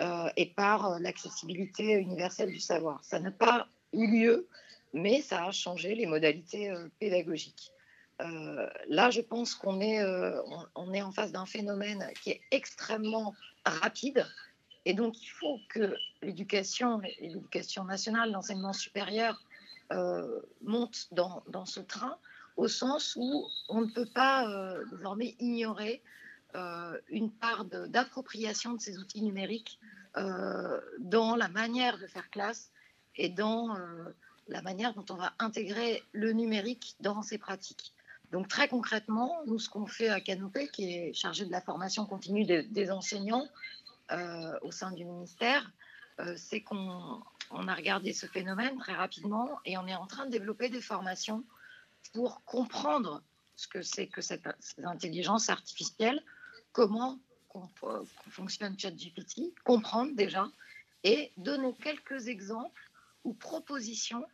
euh, 0.00 0.28
et 0.36 0.46
par 0.46 0.98
l'accessibilité 1.00 1.92
universelle 1.92 2.50
du 2.50 2.60
savoir. 2.60 3.02
Ça 3.04 3.20
n'a 3.20 3.30
pas 3.30 3.68
eu 3.92 4.06
lieu, 4.06 4.48
mais 4.92 5.22
ça 5.22 5.46
a 5.46 5.50
changé 5.50 5.94
les 5.94 6.06
modalités 6.06 6.72
pédagogiques. 6.98 7.72
Euh, 8.22 8.66
là, 8.88 9.10
je 9.10 9.20
pense 9.20 9.54
qu'on 9.54 9.80
est, 9.80 10.00
euh, 10.00 10.40
on, 10.74 10.92
est 10.94 11.02
en 11.02 11.12
face 11.12 11.32
d'un 11.32 11.46
phénomène 11.46 12.08
qui 12.22 12.30
est 12.30 12.40
extrêmement 12.50 13.34
rapide. 13.64 14.26
Et 14.86 14.94
donc, 14.94 15.20
il 15.20 15.28
faut 15.28 15.58
que 15.68 15.94
l'éducation, 16.22 17.00
l'éducation 17.20 17.84
nationale, 17.84 18.30
l'enseignement 18.30 18.72
supérieur 18.72 19.42
euh, 19.92 20.40
monte 20.62 21.08
dans, 21.12 21.66
ce 21.66 21.80
train, 21.80 22.16
au 22.56 22.68
sens 22.68 23.14
où 23.16 23.46
on 23.68 23.82
ne 23.82 23.90
peut 23.90 24.08
pas 24.14 24.48
désormais 24.92 25.34
ignorer 25.40 26.02
une 27.10 27.30
part 27.30 27.66
d'appropriation 27.66 28.72
de, 28.72 28.80
ces 28.80 28.98
outils 28.98 29.20
numériques 29.20 29.78
dans 30.14 31.36
la 31.36 31.48
manière 31.48 31.98
de 31.98 32.06
faire 32.06 32.30
classe 32.30 32.70
et 33.16 33.28
dans 33.28 33.76
la 34.48 34.62
manière 34.62 34.94
dont 34.94 35.04
on 35.10 35.16
va 35.16 35.34
intégrer 35.38 36.02
le 36.12 36.32
numérique 36.32 36.96
dans 37.00 37.22
ces 37.22 37.38
pratiques. 37.38 37.92
Donc 38.32 38.48
très 38.48 38.68
concrètement, 38.68 39.40
nous, 39.46 39.58
ce 39.58 39.68
qu'on 39.68 39.86
fait 39.86 40.08
à 40.08 40.20
Canopé, 40.20 40.68
qui 40.68 40.92
est 40.92 41.12
chargé 41.12 41.44
de 41.44 41.50
la 41.50 41.60
formation 41.60 42.06
continue 42.06 42.44
des, 42.44 42.90
enseignants 42.90 43.46
au 44.62 44.70
sein 44.70 44.92
du 44.92 45.04
ministère, 45.04 45.70
c'est 46.36 46.62
qu'on 46.62 47.22
a 47.50 47.74
regardé 47.74 48.12
ce 48.12 48.26
phénomène 48.26 48.78
très 48.78 48.94
rapidement 48.94 49.58
et 49.64 49.76
on 49.76 49.86
est 49.86 49.94
en 49.94 50.06
train 50.06 50.26
de 50.26 50.30
développer 50.30 50.68
des 50.68 50.80
formations 50.80 51.44
pour 52.12 52.44
comprendre 52.44 53.22
ce 53.56 53.66
que 53.66 53.82
c'est 53.82 54.06
que 54.06 54.20
cette, 54.20 54.48
intelligence 54.84 55.48
artificielle, 55.50 56.22
comment 56.72 57.18
fonctionne 58.28 58.78
ChatGPT, 58.78 59.54
comprendre 59.64 60.14
déjà 60.14 60.46
et 61.04 61.32
donner 61.38 61.72
quelques 61.82 62.28
exemples 62.28 62.90
ou 63.24 63.32
propositions 63.32 64.26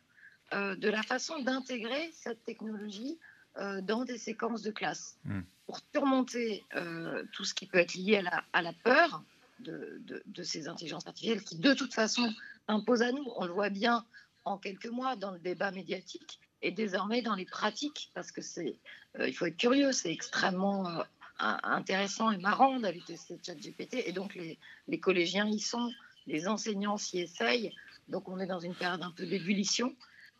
euh, 0.53 0.75
de 0.75 0.89
la 0.89 1.01
façon 1.03 1.39
d'intégrer 1.39 2.11
cette 2.13 2.43
technologie 2.43 3.17
euh, 3.57 3.81
dans 3.81 4.03
des 4.03 4.17
séquences 4.17 4.61
de 4.61 4.71
classe 4.71 5.17
hmm. 5.23 5.41
pour 5.65 5.79
surmonter 5.93 6.65
euh, 6.75 7.23
tout 7.31 7.45
ce 7.45 7.53
qui 7.53 7.65
peut 7.65 7.77
être 7.77 7.93
lié 7.93 8.17
à 8.17 8.21
la, 8.23 8.43
à 8.51 8.61
la 8.61 8.73
peur 8.73 9.23
de, 9.63 10.43
ces 10.43 10.67
intelligences 10.67 11.07
artificielles 11.07 11.43
qui, 11.43 11.57
de 11.57 11.73
toute 11.73 11.93
façon, 11.93 12.31
imposent 12.67 13.01
à 13.01 13.11
nous. 13.11 13.25
On 13.37 13.45
le 13.45 13.53
voit 13.53 13.69
bien 13.69 14.05
en 14.45 14.57
quelques 14.57 14.87
mois 14.87 15.15
dans 15.15 15.31
le 15.31 15.39
débat 15.39 15.71
médiatique 15.71 16.39
et 16.61 16.71
désormais 16.71 17.21
dans 17.21 17.35
les 17.35 17.45
pratiques, 17.45 18.11
parce 18.13 18.31
que 18.31 18.41
c'est, 18.41 18.77
il 19.19 19.33
faut 19.33 19.45
être 19.45 19.57
curieux, 19.57 19.91
c'est 19.91 20.11
extrêmement 20.11 21.03
intéressant 21.39 22.31
et 22.31 22.37
marrant 22.37 22.79
d'ajouter 22.79 23.17
ce 23.17 23.33
chat 23.45 23.55
GPT. 23.55 24.03
Et 24.05 24.11
donc, 24.11 24.35
les, 24.35 24.99
collégiens 24.99 25.47
y 25.47 25.59
sont, 25.59 25.91
les 26.27 26.47
enseignants 26.47 26.97
s'y 26.97 27.19
essayent. 27.19 27.73
Donc, 28.07 28.29
on 28.29 28.39
est 28.39 28.45
dans 28.45 28.59
une 28.59 28.75
période 28.75 29.01
un 29.01 29.11
peu 29.11 29.25
d'ébullition. 29.25 29.95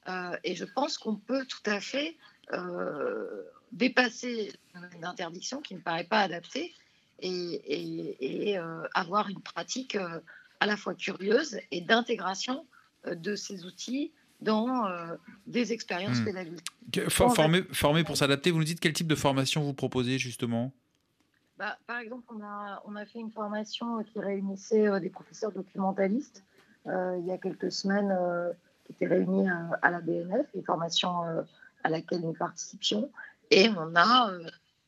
Euh, 0.08 0.38
et 0.44 0.56
je 0.56 0.66
pense 0.66 0.98
qu'on 0.98 1.16
peut 1.16 1.46
tout 1.46 1.70
à 1.70 1.80
fait 1.80 2.18
euh, 2.52 3.44
dépasser 3.72 4.52
l'interdiction 5.02 5.62
qui 5.62 5.76
ne 5.76 5.80
paraît 5.80 6.04
pas 6.04 6.20
adaptée 6.20 6.74
et, 7.26 8.52
et, 8.52 8.58
euh, 8.58 8.84
avoir 8.94 9.30
une 9.30 9.42
pratique 9.42 9.98
à 10.60 10.66
la 10.66 10.78
fois 10.78 10.94
curieuse 10.94 11.60
et 11.72 11.82
d'intégration 11.82 12.66
de 13.06 13.36
ces 13.36 13.66
outils 13.66 14.12
dans 14.42 14.88
des 15.48 15.72
expériences 15.74 16.20
hmm. 16.20 16.26
pédagogiques. 16.26 17.10
Former, 17.10 17.64
former 17.72 18.04
pour 18.04 18.18
s'adapter, 18.18 18.52
vous 18.52 18.60
nous 18.60 18.64
dites 18.64 18.80
quel 18.80 18.94
type 18.94 19.08
de 19.08 19.16
formation 19.16 19.62
vous 19.64 19.74
proposez 19.74 20.18
justement? 20.18 20.74
Bah, 21.58 21.78
par 21.86 22.00
exemple, 22.00 22.24
on 22.36 22.44
a, 22.44 22.82
on 22.86 22.96
a 22.96 23.06
fait 23.06 23.20
une 23.20 23.32
formation 23.32 24.04
qui 24.04 24.20
réunissait 24.20 24.88
euh, 24.88 25.00
des 25.00 25.10
professeurs 25.10 25.52
documentalistes 25.52 26.44
euh, 26.88 27.18
il 27.20 27.26
y 27.26 27.32
a 27.32 27.38
quelques 27.38 27.72
semaines, 27.72 28.12
euh, 28.12 28.52
qui 28.84 28.92
étaient 28.92 29.08
réunis 29.08 29.48
à, 29.82 29.90
la 29.90 30.02
BNF, 30.02 30.48
une 30.54 30.64
formation 30.66 31.10
à 31.86 31.90
laquelle 31.90 32.20
nous 32.20 32.34
participions. 32.34 33.10
Et 33.50 33.70
on 33.70 33.96
a 33.96 34.30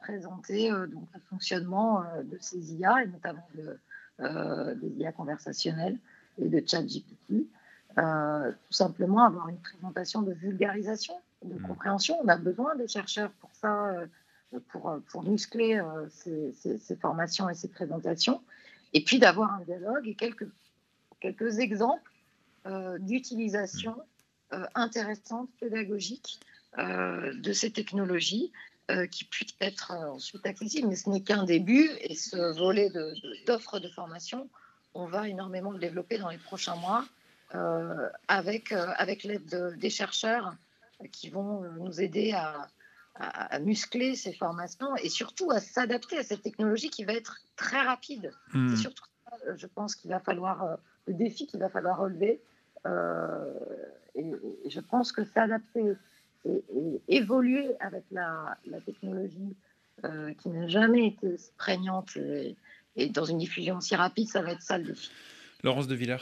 présenté 0.06 0.70
donc, 0.70 1.08
le 1.14 1.20
fonctionnement 1.30 2.04
de 2.24 2.38
ces 2.40 2.74
IA, 2.76 3.04
et 3.04 3.08
notamment 3.08 3.48
de, 3.56 4.74
des 4.76 5.02
IA 5.02 5.12
conversationnelles 5.12 5.98
et 6.38 6.48
de 6.48 6.64
ChatGPT. 6.66 7.48
tout 7.96 8.74
simplement 8.74 9.24
avoir 9.24 9.50
une 9.50 9.58
présentation 9.58 10.22
de 10.22 10.34
vulgarisation, 10.34 11.16
de 11.44 11.56
mmh. 11.56 11.68
compréhension. 11.68 12.16
On 12.24 12.28
a 12.28 12.38
besoin 12.38 12.76
des 12.76 12.88
chercheurs 12.88 13.32
pour 13.42 13.50
ça 13.54 14.06
pour, 14.70 14.90
euh, 14.90 15.00
pour 15.10 15.24
muscler 15.24 15.78
euh, 15.78 16.08
ces, 16.10 16.96
formations 16.96 17.50
et 17.50 17.54
ces 17.54 17.68
présentations, 17.68 18.42
et 18.94 19.04
puis 19.04 19.20
d'avoir 19.20 19.54
un 19.54 19.62
dialogue 19.62 20.08
et 20.08 20.16
quelques, 20.16 20.48
quelques 21.20 21.60
exemples 21.60 22.12
euh, 22.66 22.98
d'utilisation 23.00 23.96
intéressante, 24.76 25.50
pédagogique 25.60 26.40
de 26.78 27.52
ces 27.52 27.72
technologies 27.72 28.54
qui 29.12 29.26
puissent 29.26 29.56
être 29.62 29.92
ensuite 29.92 30.46
accessibles. 30.46 30.88
Mais 30.88 30.96
ce 30.96 31.10
n'est 31.10 31.22
qu'un 31.22 31.44
début, 31.44 31.90
et 32.02 32.16
ce 32.16 32.58
volet 32.58 32.92
d'offres 33.46 33.80
de, 33.80 33.88
de, 33.88 33.92
formation, 33.92 34.50
on 34.94 35.06
va 35.08 35.28
énormément 35.28 35.72
le 35.72 35.80
développer 35.80 36.18
dans 36.18 36.30
les 36.30 36.38
prochains 36.38 36.76
mois 36.76 37.06
avec, 38.28 38.72
avec 38.72 39.24
l'aide 39.24 39.78
des 39.80 39.90
chercheurs 39.90 40.56
qui 41.12 41.30
vont 41.30 41.62
nous 41.80 42.00
aider 42.00 42.34
à, 42.34 42.68
à, 43.16 43.60
muscler 43.60 44.16
ces 44.16 44.34
formations 44.34 44.96
et 44.98 45.10
surtout 45.10 45.52
à 45.52 45.60
s'adapter 45.60 46.18
à 46.18 46.24
cette 46.24 46.42
technologie 46.42 46.90
qui 46.90 47.06
va 47.06 47.14
être 47.14 47.38
très 47.56 47.82
rapide. 47.82 48.32
Hmm. 48.54 48.70
C'est 48.70 48.82
surtout 48.82 49.06
ça, 49.26 49.38
euh, 49.48 49.54
je 49.56 49.68
pense 49.68 49.96
qu'il 49.96 50.12
va 50.12 50.20
falloir, 50.20 50.64
euh, 50.64 50.76
le 51.08 51.14
défi 51.14 51.48
qu'il 51.48 51.60
va 51.60 51.70
falloir 51.70 52.00
relever. 52.00 52.42
Euh, 52.86 53.54
et, 54.16 54.32
je 54.70 54.80
pense 54.80 55.12
que 55.12 55.24
s'adapter 55.24 55.94
et, 56.46 57.02
évoluer 57.08 57.76
avec 57.80 58.04
la, 58.12 58.58
technologie 58.86 59.56
qui 60.38 60.50
n'a 60.50 60.68
jamais 60.68 61.08
été 61.08 61.36
prégnante 61.58 62.16
et, 62.18 62.56
et, 62.96 63.10
dans 63.10 63.26
une 63.26 63.38
diffusion 63.38 63.78
aussi 63.78 63.96
rapide, 63.96 64.28
ça 64.28 64.42
va 64.42 64.52
être 64.52 64.62
ça 64.62 64.78
le 64.78 64.86
défi. 64.86 65.10
Laurence 65.64 65.88
de 65.88 65.96
Villers 65.96 66.18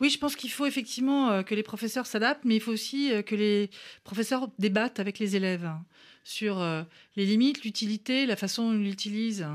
oui, 0.00 0.10
je 0.10 0.18
pense 0.18 0.36
qu'il 0.36 0.50
faut 0.50 0.66
effectivement 0.66 1.30
euh, 1.30 1.42
que 1.42 1.54
les 1.54 1.62
professeurs 1.62 2.06
s'adaptent, 2.06 2.44
mais 2.44 2.56
il 2.56 2.60
faut 2.60 2.72
aussi 2.72 3.12
euh, 3.12 3.22
que 3.22 3.34
les 3.34 3.70
professeurs 4.04 4.48
débattent 4.58 5.00
avec 5.00 5.18
les 5.18 5.34
élèves 5.34 5.64
hein, 5.64 5.84
sur 6.22 6.60
euh, 6.60 6.82
les 7.16 7.24
limites, 7.24 7.64
l'utilité, 7.64 8.26
la 8.26 8.36
façon 8.36 8.70
dont 8.70 8.78
ils 8.78 8.84
l'utilisent. 8.84 9.46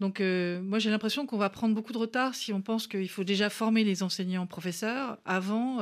Donc, 0.00 0.20
moi, 0.20 0.78
j'ai 0.80 0.90
l'impression 0.90 1.24
qu'on 1.24 1.38
va 1.38 1.48
prendre 1.48 1.74
beaucoup 1.74 1.92
de 1.92 1.98
retard 1.98 2.34
si 2.34 2.52
on 2.52 2.60
pense 2.60 2.86
qu'il 2.86 3.08
faut 3.08 3.24
déjà 3.24 3.48
former 3.48 3.84
les 3.84 4.02
enseignants 4.02 4.46
professeurs 4.46 5.16
avant 5.24 5.78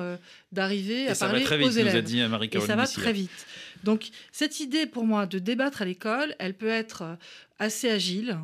d'arriver 0.52 1.08
à 1.08 1.14
parler 1.16 1.42
très 1.42 1.56
vite, 1.56 1.66
aux 1.66 1.70
élèves. 1.70 1.94
Nous 1.94 1.98
a 1.98 2.02
dit 2.02 2.22
Marie 2.28 2.50
Et 2.52 2.60
ça 2.60 2.76
va 2.76 2.86
très 2.86 3.12
vite. 3.12 3.46
Donc, 3.82 4.10
cette 4.30 4.60
idée, 4.60 4.86
pour 4.86 5.06
moi, 5.06 5.26
de 5.26 5.40
débattre 5.40 5.82
à 5.82 5.86
l'école, 5.86 6.36
elle 6.38 6.54
peut 6.54 6.68
être 6.68 7.16
assez 7.62 7.88
agile. 7.88 8.38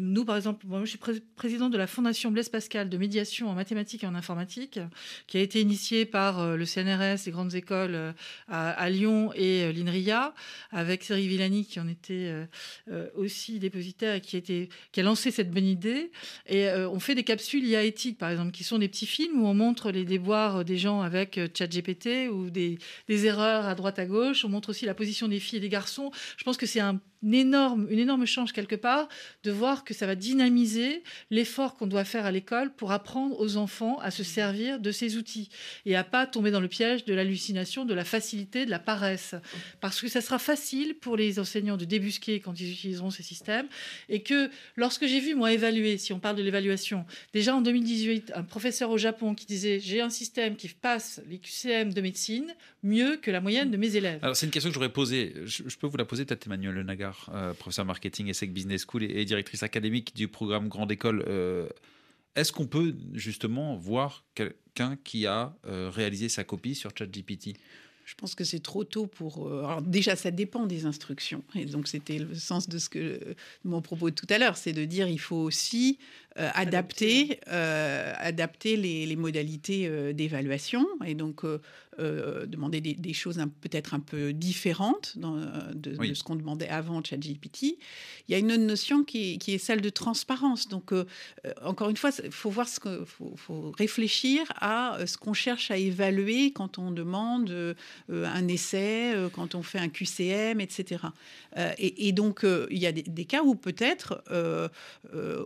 Nous, 0.00 0.24
par 0.24 0.36
exemple, 0.36 0.66
moi, 0.66 0.80
je 0.84 0.90
suis 0.90 0.98
président 1.34 1.70
de 1.70 1.78
la 1.78 1.86
Fondation 1.86 2.30
Blaise 2.30 2.50
Pascal 2.50 2.90
de 2.90 2.98
médiation 2.98 3.48
en 3.48 3.54
mathématiques 3.54 4.04
et 4.04 4.06
en 4.06 4.14
informatique, 4.14 4.78
qui 5.26 5.38
a 5.38 5.40
été 5.40 5.60
initiée 5.60 6.04
par 6.04 6.40
euh, 6.40 6.56
le 6.56 6.66
CNRS, 6.66 7.24
les 7.24 7.32
grandes 7.32 7.54
écoles 7.54 7.94
euh, 7.94 8.12
à, 8.48 8.90
Lyon 8.90 9.32
et 9.34 9.62
euh, 9.62 9.72
l'INRIA, 9.72 10.34
avec 10.72 11.04
Cyril 11.04 11.28
Villani, 11.28 11.64
qui 11.64 11.80
en 11.80 11.88
était 11.88 12.46
aussi 13.14 13.58
dépositaire 13.58 14.14
et 14.14 14.20
qui, 14.20 14.68
a 14.96 15.02
lancé 15.02 15.30
cette 15.30 15.50
bonne 15.50 15.64
idée. 15.64 16.10
Et 16.46 16.68
on 16.70 16.98
fait 16.98 17.14
des 17.14 17.24
capsules 17.24 17.64
IA 17.64 17.84
éthiques, 17.84 18.18
par 18.18 18.30
exemple, 18.30 18.50
qui 18.50 18.64
sont 18.64 18.78
des 18.78 18.88
petits 18.88 19.06
films 19.06 19.40
où 19.40 19.46
on 19.46 19.54
montre 19.54 19.90
les 19.90 20.04
déboires 20.04 20.64
des 20.64 20.76
gens 20.76 21.00
avec 21.00 21.40
ChatGPT 21.54 22.28
ou 22.30 22.50
des, 22.50 22.78
des 23.08 23.26
erreurs 23.26 23.66
à 23.66 23.74
droite 23.74 23.98
à 23.98 24.06
gauche. 24.06 24.44
On 24.44 24.48
montre 24.48 24.70
aussi 24.70 24.84
la 24.84 24.94
position 24.94 25.28
des 25.28 25.40
filles 25.40 25.58
et 25.58 25.62
des 25.62 25.68
garçons. 25.68 26.10
Je 26.36 26.44
pense 26.44 26.56
que 26.56 26.66
c'est 26.66 26.80
un 26.80 27.00
une 27.26 27.34
énorme, 27.34 27.88
une 27.90 27.98
énorme 27.98 28.24
change 28.24 28.52
quelque 28.52 28.76
part 28.76 29.08
de 29.42 29.50
voir 29.50 29.82
que 29.82 29.92
ça 29.92 30.06
va 30.06 30.14
dynamiser 30.14 31.02
l'effort 31.30 31.74
qu'on 31.74 31.88
doit 31.88 32.04
faire 32.04 32.24
à 32.24 32.30
l'école 32.30 32.72
pour 32.72 32.92
apprendre 32.92 33.38
aux 33.40 33.56
enfants 33.56 33.98
à 33.98 34.12
se 34.12 34.22
servir 34.22 34.78
de 34.78 34.92
ces 34.92 35.16
outils 35.16 35.48
et 35.86 35.96
à 35.96 36.04
pas 36.04 36.26
tomber 36.26 36.52
dans 36.52 36.60
le 36.60 36.68
piège 36.68 37.04
de 37.04 37.12
l'hallucination, 37.14 37.84
de 37.84 37.94
la 37.94 38.04
facilité, 38.04 38.64
de 38.64 38.70
la 38.70 38.78
paresse. 38.78 39.34
Parce 39.80 40.00
que 40.00 40.08
ça 40.08 40.20
sera 40.20 40.38
facile 40.38 40.94
pour 40.94 41.16
les 41.16 41.40
enseignants 41.40 41.76
de 41.76 41.84
débusquer 41.84 42.38
quand 42.38 42.58
ils 42.60 42.70
utiliseront 42.70 43.10
ces 43.10 43.24
systèmes 43.24 43.66
et 44.08 44.22
que 44.22 44.48
lorsque 44.76 45.06
j'ai 45.06 45.18
vu, 45.18 45.34
moi, 45.34 45.52
évaluer, 45.52 45.98
si 45.98 46.12
on 46.12 46.20
parle 46.20 46.36
de 46.36 46.42
l'évaluation, 46.42 47.06
déjà 47.32 47.56
en 47.56 47.60
2018, 47.60 48.32
un 48.36 48.44
professeur 48.44 48.90
au 48.90 48.98
Japon 48.98 49.34
qui 49.34 49.46
disait 49.46 49.80
j'ai 49.80 50.00
un 50.00 50.10
système 50.10 50.54
qui 50.54 50.68
passe 50.68 51.20
les 51.28 51.38
QCM 51.38 51.92
de 51.92 52.00
médecine 52.00 52.54
mieux 52.84 53.16
que 53.16 53.32
la 53.32 53.40
moyenne 53.40 53.70
de 53.70 53.76
mes 53.76 53.96
élèves. 53.96 54.20
Alors 54.22 54.36
c'est 54.36 54.46
une 54.46 54.52
question 54.52 54.70
que 54.70 54.74
j'aurais 54.74 54.92
posée, 54.92 55.34
je, 55.44 55.76
peux 55.76 55.88
vous 55.88 55.96
la 55.96 56.04
poser 56.04 56.24
peut-être 56.24 56.46
Emmanuel 56.46 56.74
Le 56.74 56.84
Euh, 57.32 57.54
professeur 57.54 57.84
marketing 57.84 58.28
et 58.28 58.34
SEC 58.34 58.52
Business 58.52 58.84
School 58.86 59.02
et, 59.02 59.24
directrice 59.24 59.62
académique 59.62 60.14
du 60.14 60.28
programme 60.28 60.68
Grande 60.68 60.92
École. 60.92 61.24
Euh, 61.26 61.68
est-ce 62.34 62.52
qu'on 62.52 62.66
peut 62.66 62.94
justement 63.14 63.76
voir 63.76 64.24
quelqu'un 64.34 64.96
qui 65.02 65.26
a 65.26 65.56
euh, 65.66 65.90
réalisé 65.92 66.28
sa 66.28 66.44
copie 66.44 66.74
sur 66.74 66.90
ChatGPT? 66.96 67.58
Je 68.06 68.14
pense 68.14 68.34
que 68.34 68.44
c'est 68.44 68.62
trop 68.62 68.84
tôt 68.84 69.06
pour. 69.06 69.46
Alors 69.48 69.82
déjà, 69.82 70.16
ça 70.16 70.30
dépend 70.30 70.64
des 70.64 70.86
instructions. 70.86 71.44
Et 71.54 71.66
donc, 71.66 71.88
c'était 71.88 72.18
le 72.18 72.34
sens 72.34 72.68
de 72.68 72.78
ce 72.78 72.88
que 72.88 72.98
de 72.98 73.36
mon 73.64 73.82
propos 73.82 74.08
de 74.08 74.14
tout 74.14 74.26
à 74.30 74.38
l'heure, 74.38 74.56
c'est 74.56 74.72
de 74.72 74.84
dire 74.84 75.08
il 75.08 75.20
faut 75.20 75.36
aussi 75.36 75.98
adapter, 76.36 77.40
adapter 77.46 78.76
les, 78.76 79.06
les 79.06 79.16
modalités 79.16 80.12
d'évaluation. 80.14 80.86
Et 81.04 81.14
donc, 81.14 81.44
euh, 81.98 82.44
demander 82.44 82.82
des, 82.82 83.12
choses 83.14 83.42
peut-être 83.62 83.94
un 83.94 84.00
peu 84.00 84.34
différentes 84.34 85.14
euh, 85.24 85.72
de, 85.72 86.12
ce 86.12 86.22
qu'on 86.22 86.36
demandait 86.36 86.68
avant 86.68 87.02
ChatGPT. 87.02 87.78
Il 88.28 88.32
y 88.32 88.34
a 88.34 88.38
une 88.38 88.52
autre 88.52 88.64
notion 88.64 89.02
qui 89.02 89.38
est, 89.46 89.58
celle 89.58 89.80
de 89.80 89.88
transparence. 89.88 90.68
Donc, 90.68 90.92
euh, 90.92 91.06
encore 91.62 91.88
une 91.88 91.96
fois, 91.96 92.10
il 92.22 92.30
faut 92.30 92.50
voir 92.50 92.68
ce 92.68 92.80
que, 92.80 93.04
faut, 93.06 93.72
réfléchir 93.78 94.42
à 94.56 94.98
ce 95.06 95.16
qu'on 95.16 95.32
cherche 95.32 95.70
à 95.70 95.78
évaluer 95.78 96.52
quand 96.52 96.78
on 96.78 96.90
demande 96.90 97.74
un 98.10 98.48
essai, 98.48 99.14
quand 99.32 99.54
on 99.54 99.62
fait 99.62 99.78
un 99.78 99.88
QCM, 99.88 100.60
etc. 100.60 101.04
Et, 101.78 102.12
donc, 102.12 102.44
il 102.70 102.78
y 102.78 102.86
a 102.86 102.92
des, 102.92 103.24
cas 103.24 103.42
où 103.42 103.54
peut-être 103.54 104.22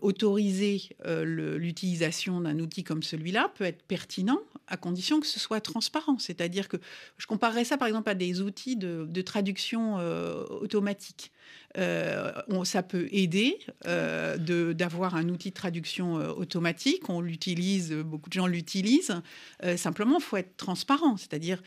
autoriser 0.03 0.83
l'utilisation 1.07 2.41
d'un 2.41 2.59
outil 2.59 2.85
comme 2.85 3.03
celui-là 3.03 3.51
peut 3.57 3.65
être 3.65 3.83
pertinent 3.83 4.41
à 4.67 4.77
condition 4.77 5.21
que 5.21 5.27
ce 5.27 5.41
soit 5.41 5.61
transparent. 5.61 6.19
C'est-à-dire 6.19 6.69
que 6.69 6.77
je 7.19 7.27
comparerais 7.27 7.65
ça 7.65 7.77
par 7.77 7.89
exemple 7.89 8.09
à 8.09 8.15
des 8.15 8.41
outils 8.41 8.77
de, 8.77 9.23
traduction 9.23 9.99
euh, 9.99 10.45
automatique. 10.49 11.33
Euh, 11.77 12.33
ça 12.65 12.83
peut 12.83 13.09
aider 13.13 13.59
euh, 13.87 14.37
d'avoir 14.73 15.15
un 15.15 15.29
outil 15.29 15.51
de 15.51 15.55
traduction 15.55 16.15
automatique. 16.15 17.09
On 17.09 17.21
l'utilise, 17.21 17.93
beaucoup 17.93 18.29
de 18.29 18.35
gens 18.35 18.47
l'utilisent. 18.47 19.21
simplement, 19.77 20.19
il 20.19 20.23
faut 20.23 20.37
être 20.37 20.57
transparent. 20.57 21.17
C'est-à-dire, 21.17 21.63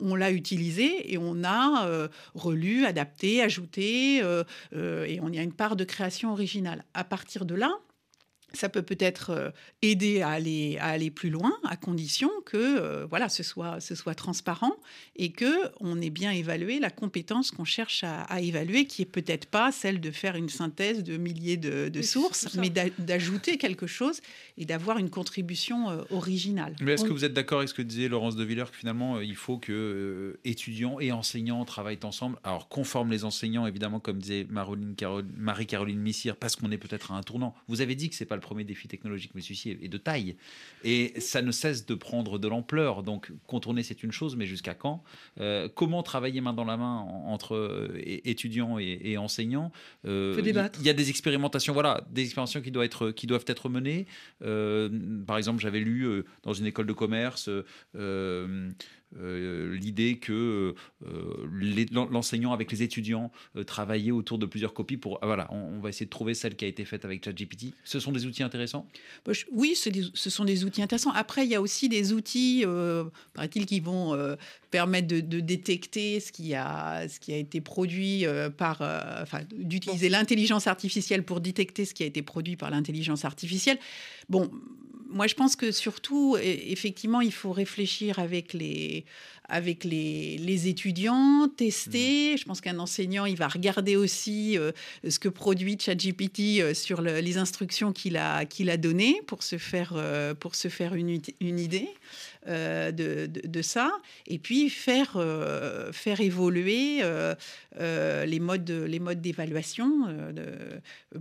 on, 0.00 0.14
l'a 0.14 0.30
utilisé 0.30 1.12
et 1.12 1.18
on 1.18 1.44
a 1.44 2.08
relu, 2.34 2.86
adapté, 2.86 3.42
ajouté, 3.42 4.18
et 4.18 5.20
on 5.20 5.28
y 5.28 5.38
a 5.38 5.42
une 5.42 5.52
part 5.52 5.76
de 5.76 5.84
création 5.84 6.32
originale. 6.32 6.84
À 6.94 7.04
partir 7.04 7.44
de 7.44 7.54
là, 7.54 7.78
ça 8.54 8.68
peut 8.68 8.82
peut-être 8.82 9.30
euh, 9.30 9.50
aider 9.82 10.22
à 10.22 10.30
aller, 10.30 10.78
à 10.80 10.86
aller 10.86 11.10
plus 11.10 11.30
loin, 11.30 11.52
à 11.64 11.76
condition 11.76 12.30
que 12.46 12.56
euh, 12.56 13.06
voilà, 13.06 13.28
ce, 13.28 13.42
soit, 13.42 13.80
ce 13.80 13.94
soit 13.94 14.14
transparent 14.14 14.76
et 15.16 15.30
que 15.30 15.70
on 15.80 16.00
ait 16.00 16.10
bien 16.10 16.30
évalué 16.30 16.78
la 16.78 16.90
compétence 16.90 17.50
qu'on 17.50 17.64
cherche 17.64 18.04
à, 18.04 18.40
évaluer, 18.40 18.86
qui 18.86 19.02
est 19.02 19.06
peut-être 19.06 19.46
pas 19.46 19.72
celle 19.72 20.00
de 20.00 20.10
faire 20.10 20.36
une 20.36 20.48
synthèse 20.48 21.02
de 21.02 21.16
milliers 21.16 21.56
de, 21.56 22.02
sources, 22.02 22.54
mais 22.56 22.70
d'ajouter 22.70 23.58
quelque 23.58 23.86
chose 23.86 24.20
et 24.58 24.64
d'avoir 24.64 24.98
une 24.98 25.10
contribution 25.10 25.90
euh, 25.90 26.02
originale. 26.10 26.76
Mais 26.80 26.92
est-ce 26.92 27.04
que 27.04 27.12
vous 27.12 27.24
êtes 27.24 27.32
d'accord 27.32 27.58
avec 27.58 27.68
ce 27.68 27.74
que 27.74 27.82
disait 27.82 28.08
Laurence 28.08 28.36
de 28.36 28.44
Villers, 28.44 28.70
que 28.70 28.76
finalement, 28.76 29.20
il 29.20 29.36
faut 29.36 29.58
que 29.58 30.38
étudiants 30.44 31.00
et 31.00 31.12
enseignants 31.12 31.64
travaillent 31.64 31.98
ensemble? 32.02 32.38
Alors, 32.44 32.68
conforme 32.68 33.10
les 33.10 33.24
enseignants, 33.24 33.66
évidemment, 33.66 34.00
comme 34.00 34.18
disait 34.18 34.46
Marie-Caroline 34.50 36.00
Missire, 36.00 36.36
parce 36.36 36.56
qu'on 36.56 36.70
est 36.70 36.78
peut-être 36.78 37.12
à 37.12 37.16
un 37.16 37.22
tournant. 37.22 37.54
Vous 37.68 37.80
avez 37.80 37.94
dit 37.94 38.10
que 38.10 38.14
c'est 38.14 38.26
pas 38.26 38.36
le 38.36 38.40
premier 38.44 38.62
défi 38.62 38.86
technologique, 38.86 39.32
mais 39.34 39.40
celui-ci 39.40 39.70
est 39.70 39.88
de 39.88 39.98
taille. 39.98 40.36
Et 40.84 41.18
ça 41.18 41.42
ne 41.42 41.50
cesse 41.50 41.84
de 41.86 41.94
prendre 41.94 42.38
de 42.38 42.46
l'ampleur. 42.46 43.02
Donc, 43.02 43.32
contourner, 43.48 43.82
c'est 43.82 44.04
une 44.04 44.12
chose, 44.12 44.36
mais 44.36 44.46
jusqu'à 44.46 44.74
quand? 44.74 45.02
Euh, 45.40 45.68
Comment 45.74 46.02
travailler 46.04 46.40
main 46.40 46.52
dans 46.52 46.64
la 46.64 46.76
main 46.76 46.98
entre 47.26 47.56
euh, 47.56 48.00
étudiants 48.04 48.78
et, 48.78 49.16
enseignants? 49.18 49.72
Euh, 50.06 50.36
Il 50.38 50.84
y, 50.86 50.90
a 50.90 50.92
des 50.92 51.10
expérimentations, 51.10 51.72
voilà, 51.72 52.06
des 52.10 52.22
expérimentations 52.22 52.60
qui 52.60 52.70
doivent 52.70 52.86
être, 52.86 53.10
qui 53.10 53.26
doivent 53.26 53.46
être 53.48 53.68
menées. 53.68 54.06
par 55.26 55.36
exemple, 55.38 55.60
j'avais 55.60 55.80
lu 55.80 56.24
dans 56.42 56.52
une 56.52 56.66
école 56.66 56.86
de 56.86 56.92
commerce 56.92 57.48
l'idée 59.20 60.18
que 60.18 60.74
euh, 61.06 61.86
l'enseignant 62.10 62.52
avec 62.52 62.70
les 62.72 62.82
étudiants 62.82 63.30
euh, 63.56 63.64
travaillait 63.64 64.10
autour 64.10 64.38
de 64.38 64.46
plusieurs 64.46 64.74
copies 64.74 64.96
pour 64.96 65.18
ah, 65.22 65.26
voilà 65.26 65.52
on, 65.52 65.78
va 65.80 65.88
essayer 65.88 66.06
de 66.06 66.10
trouver 66.10 66.34
celle 66.34 66.56
qui 66.56 66.64
a 66.64 66.68
été 66.68 66.84
faite 66.84 67.04
avec 67.04 67.24
ChatGPT. 67.24 67.74
Ce 67.84 68.00
sont 68.00 68.12
des 68.12 68.26
outils 68.26 68.42
intéressants? 68.42 68.88
Bah, 69.24 69.32
oui 69.52 69.74
ce 69.76 70.30
sont 70.30 70.44
des 70.44 70.64
outils 70.64 70.82
intéressants. 70.82 71.12
Après 71.12 71.44
il 71.44 71.50
y 71.50 71.54
a 71.54 71.60
aussi 71.60 71.88
des 71.88 72.12
outils 72.12 72.64
paraît-il 73.32 73.66
qui 73.66 73.80
vont 73.80 74.16
permettre 74.74 75.06
de, 75.06 75.40
détecter 75.40 76.18
ce 76.18 76.32
qui 76.32 76.52
a 76.52 77.06
ce 77.08 77.20
qui 77.20 77.32
a 77.32 77.36
été 77.36 77.60
produit 77.60 78.26
par 78.58 78.80
enfin 79.22 79.42
d'utiliser 79.54 80.08
l'intelligence 80.08 80.66
artificielle 80.66 81.22
pour 81.22 81.40
détecter 81.40 81.84
ce 81.84 81.94
qui 81.94 82.02
a 82.02 82.06
été 82.06 82.22
produit 82.22 82.56
par 82.56 82.70
l'intelligence 82.70 83.24
artificielle. 83.24 83.78
Bon 84.28 84.50
moi, 85.14 85.28
je 85.28 85.34
pense 85.34 85.54
que 85.54 85.70
surtout, 85.70 86.36
e, 86.36 86.40
effectivement, 86.42 87.20
il 87.20 87.32
faut 87.32 87.52
réfléchir 87.52 88.18
avec 88.18 88.52
les, 88.52 89.04
avec 89.48 89.84
les, 89.84 90.38
les 90.38 90.68
étudiants, 90.68 91.48
tester. 91.48 92.34
Mmh. 92.34 92.38
Je 92.38 92.44
pense 92.44 92.60
qu'un 92.60 92.78
enseignant, 92.78 93.26
il 93.26 93.36
va 93.36 93.48
regarder 93.48 93.96
aussi 93.96 94.58
euh, 94.58 94.72
ce 95.08 95.18
que 95.18 95.28
produit 95.28 95.78
ChatGPT 95.78 96.60
euh, 96.60 96.74
sur 96.74 97.02
les 97.02 97.36
instructions 97.36 97.92
qu'il 97.92 98.16
a, 98.16 98.44
qu'il 98.46 98.70
a 98.70 98.76
données 98.76 99.20
pour 99.26 99.42
se 99.42 99.58
faire, 99.58 99.92
euh, 99.96 100.34
pour 100.34 100.54
se 100.54 100.68
faire 100.68 100.94
une, 100.94 101.20
une 101.40 101.58
idée. 101.58 101.88
De, 102.46 103.26
de, 103.26 103.62
ça, 103.62 103.90
et 104.26 104.38
puis 104.38 104.68
faire, 104.68 105.16
faire 105.92 106.20
évoluer 106.20 107.00
les 107.80 108.38
modes, 108.38 108.70
les 108.70 108.98
modes 108.98 109.22
d'évaluation 109.22 110.14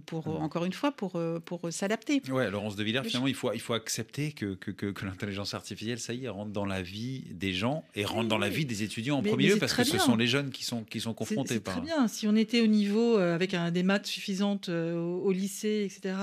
pour, 0.06 0.28
mmh. 0.28 0.44
encore 0.44 0.66
une 0.66 0.74
fois, 0.74 0.92
pour, 0.92 1.18
pour 1.46 1.62
s'adapter. 1.72 2.22
Ouais, 2.30 2.52
Laurence 2.52 2.76
de 2.76 2.84
Villers, 2.84 3.04
finalement, 3.06 3.30
il 3.30 3.36
faut, 3.36 3.54
il 3.54 3.62
faut 3.62 3.74
accepter 3.74 4.34
que, 4.34 4.56
que, 4.56 4.72
que, 4.72 5.06
l'intelligence 5.06 5.54
artificielle, 5.54 6.00
ça 6.00 6.14
y 6.14 6.26
est, 6.26 6.28
rentre 6.28 6.52
dans 6.52 6.66
la 6.66 6.82
vie 6.82 7.24
des 7.32 7.54
gens 7.54 7.86
et 7.96 8.04
rentre 8.14 8.30
dans 8.30 8.38
la 8.38 8.50
vie 8.50 8.66
des 8.66 8.84
étudiants 8.84 9.18
en 9.18 9.24
premier 9.24 9.50
lieu, 9.50 9.58
parce 9.58 9.74
que 9.74 9.84
ce 9.84 9.98
sont 9.98 10.16
les 10.16 10.28
jeunes 10.28 10.52
qui 10.52 10.64
sont, 10.64 10.84
qui 10.84 11.00
sont 11.00 11.14
confrontés. 11.14 11.56
C'est 11.56 11.64
très 11.64 11.82
bien. 11.82 12.08
Si 12.08 12.28
on 12.28 12.36
était 12.36 12.62
au 12.62 12.68
niveau 12.68 13.18
avec 13.18 13.54
un, 13.54 13.72
des 13.72 13.84
maths 13.84 14.08
suffisantes 14.08 14.70
au, 14.70 15.32
lycée, 15.32 15.90
etc., 15.90 16.16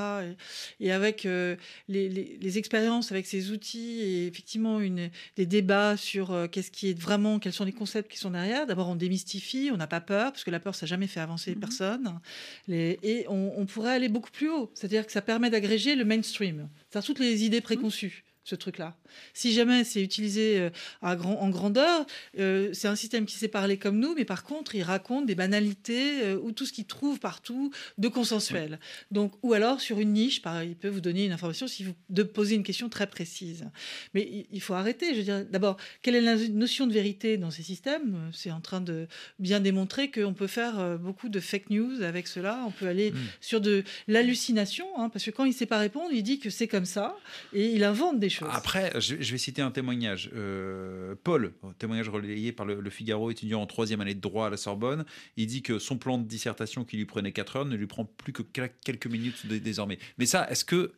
et, 0.81 0.93
avec 0.93 1.25
les, 1.25 1.57
les, 1.89 2.39
les, 2.41 2.59
expériences 2.59 3.11
avec 3.13 3.27
ces 3.27 3.51
outils, 3.51 4.01
et 4.01 4.27
effectivement 4.27 4.81
une 4.81 5.11
des 5.37 5.47
débats 5.47 5.97
sur 5.97 6.33
euh, 6.33 6.47
qu'est-ce 6.49 6.71
qui 6.71 6.91
est 6.91 6.99
vraiment, 6.99 7.39
quels 7.39 7.53
sont 7.53 7.65
les 7.65 7.73
concepts 7.73 8.11
qui 8.11 8.19
sont 8.19 8.31
derrière. 8.31 8.67
D'abord, 8.67 8.89
on 8.89 8.97
démystifie, 8.97 9.71
on 9.73 9.77
n'a 9.77 9.87
pas 9.87 10.01
peur, 10.01 10.33
parce 10.33 10.45
que 10.45 10.51
la 10.51 10.61
peur, 10.61 10.75
ça 10.75 10.87
n'a 10.87 10.91
jamais 10.91 11.07
fait 11.07 11.21
avancer 11.21 11.55
mhm. 11.55 11.61
personne. 11.61 12.21
et 12.69 13.27
on, 13.29 13.67
pourrait 13.67 13.93
aller 13.93 14.09
beaucoup 14.09 14.31
plus 14.31 14.51
haut. 14.51 14.71
C'est-à-dire 14.75 15.07
que 15.07 15.13
ça 15.13 15.23
permet 15.23 15.51
d'agréger 15.51 15.95
le 15.95 16.05
mainstream, 16.05 16.69
c'est-à-dire 16.89 17.07
toutes 17.07 17.21
les 17.21 17.45
idées 17.45 17.61
préconçues 17.61 18.25
ce 18.45 18.55
truc-là. 18.55 18.97
Si 19.35 19.53
jamais 19.53 19.85
c'est 19.85 20.03
utilisé 20.03 20.59
euh, 20.59 20.71
à 21.03 21.15
grand, 21.15 21.41
en 21.41 21.51
grandeur, 21.51 22.07
euh, 22.39 22.71
c'est 22.73 22.89
un 22.89 22.97
système 22.97 23.27
qui 23.27 23.37
sait 23.37 23.49
parler 23.49 23.77
comme 23.77 23.99
nous, 23.99 24.15
mais 24.15 24.25
par 24.25 24.45
contre, 24.45 24.75
il 24.75 24.83
raconte 24.83 25.27
des 25.27 25.35
banalités 25.35 26.23
euh, 26.23 26.41
ou 26.43 26.53
tout 26.53 26.65
ce 26.65 26.73
qu'il 26.73 26.87
trouve 26.87 27.21
partout 27.21 27.71
de 27.99 28.09
consensuel. 28.09 28.81
Donc, 29.11 29.33
ou 29.43 29.53
alors 29.53 29.81
sur 29.81 30.01
une 30.01 30.13
niche, 30.13 30.43
il 30.65 30.75
peut 30.75 30.89
vous 30.89 31.01
donner 31.01 31.27
une 31.27 31.33
information 31.33 31.67
si 31.67 31.85
vous 31.85 31.95
de 32.09 32.23
poser 32.23 32.55
une 32.55 32.63
question 32.63 32.89
très 32.89 33.07
précise. 33.07 33.67
Mais 34.15 34.47
il, 34.51 34.61
faut 34.61 34.75
arrêter. 34.75 35.13
Je 35.13 35.19
veux 35.19 35.25
dire, 35.25 35.45
d'abord, 35.45 35.77
quelle 36.03 36.15
est 36.15 36.21
la 36.21 36.37
notion 36.37 36.87
de 36.87 36.93
vérité 36.93 37.37
dans 37.37 37.51
ces 37.51 37.63
systèmes? 37.63 38.31
C'est 38.33 38.51
en 38.51 38.61
train 38.61 38.81
de 38.81 39.07
bien 39.39 39.61
démontrer 39.61 40.11
qu'on 40.11 40.35
peut 40.35 40.47
faire 40.47 40.99
beaucoup 40.99 41.29
de 41.29 41.41
fake 41.41 41.71
news 41.71 42.03
avec 42.03 42.27
cela. 42.27 42.63
On 42.67 42.71
peut 42.71 42.87
aller 42.87 43.11
hmm. 43.11 43.19
sur 43.41 43.61
de 43.61 43.85
l'hallucination, 44.09 44.87
hein, 44.97 45.09
parce 45.09 45.25
que 45.25 45.31
quand 45.31 45.45
il 45.45 45.51
ne 45.51 45.55
sait 45.55 45.67
pas 45.67 45.79
répondre, 45.79 46.11
il 46.13 46.23
dit 46.23 46.39
que 46.39 46.51
c'est 46.51 46.69
comme 46.69 46.85
ça 46.85 47.17
et 47.53 47.71
il 47.71 47.85
invente 47.85 48.19
des 48.19 48.30
choses. 48.31 48.49
Après, 48.53 48.93
je, 48.99 49.15
vais 49.15 49.39
citer 49.39 49.63
un 49.63 49.71
témoignage. 49.71 50.31
Euh, 50.35 51.15
Paul, 51.23 51.53
témoignage 51.79 52.09
relayé 52.09 52.53
par 52.53 52.67
le, 52.67 52.91
Figaro, 52.91 53.31
étudiant 53.31 53.63
en 53.63 53.67
troisième 53.67 54.01
année 54.01 54.15
de 54.15 54.21
droit 54.21 54.47
à 54.47 54.51
la 54.51 54.57
Sorbonne, 54.57 55.05
il 55.37 55.47
dit 55.47 55.63
que 55.63 55.79
son 55.79 55.97
plan 55.97 56.19
de 56.19 56.25
dissertation 56.25 56.85
qui 56.85 56.97
lui 56.97 57.07
prenait 57.07 57.33
4 57.33 57.57
heures 57.57 57.65
ne 57.65 57.77
lui 57.77 57.87
prend 57.87 58.05
plus 58.05 58.33
que 58.33 58.43
quelques 58.43 59.07
minutes 59.07 59.47
désormais. 59.47 59.99
Mais 60.19 60.27
ça, 60.27 60.49
est-ce 60.51 60.65
que 60.65 60.93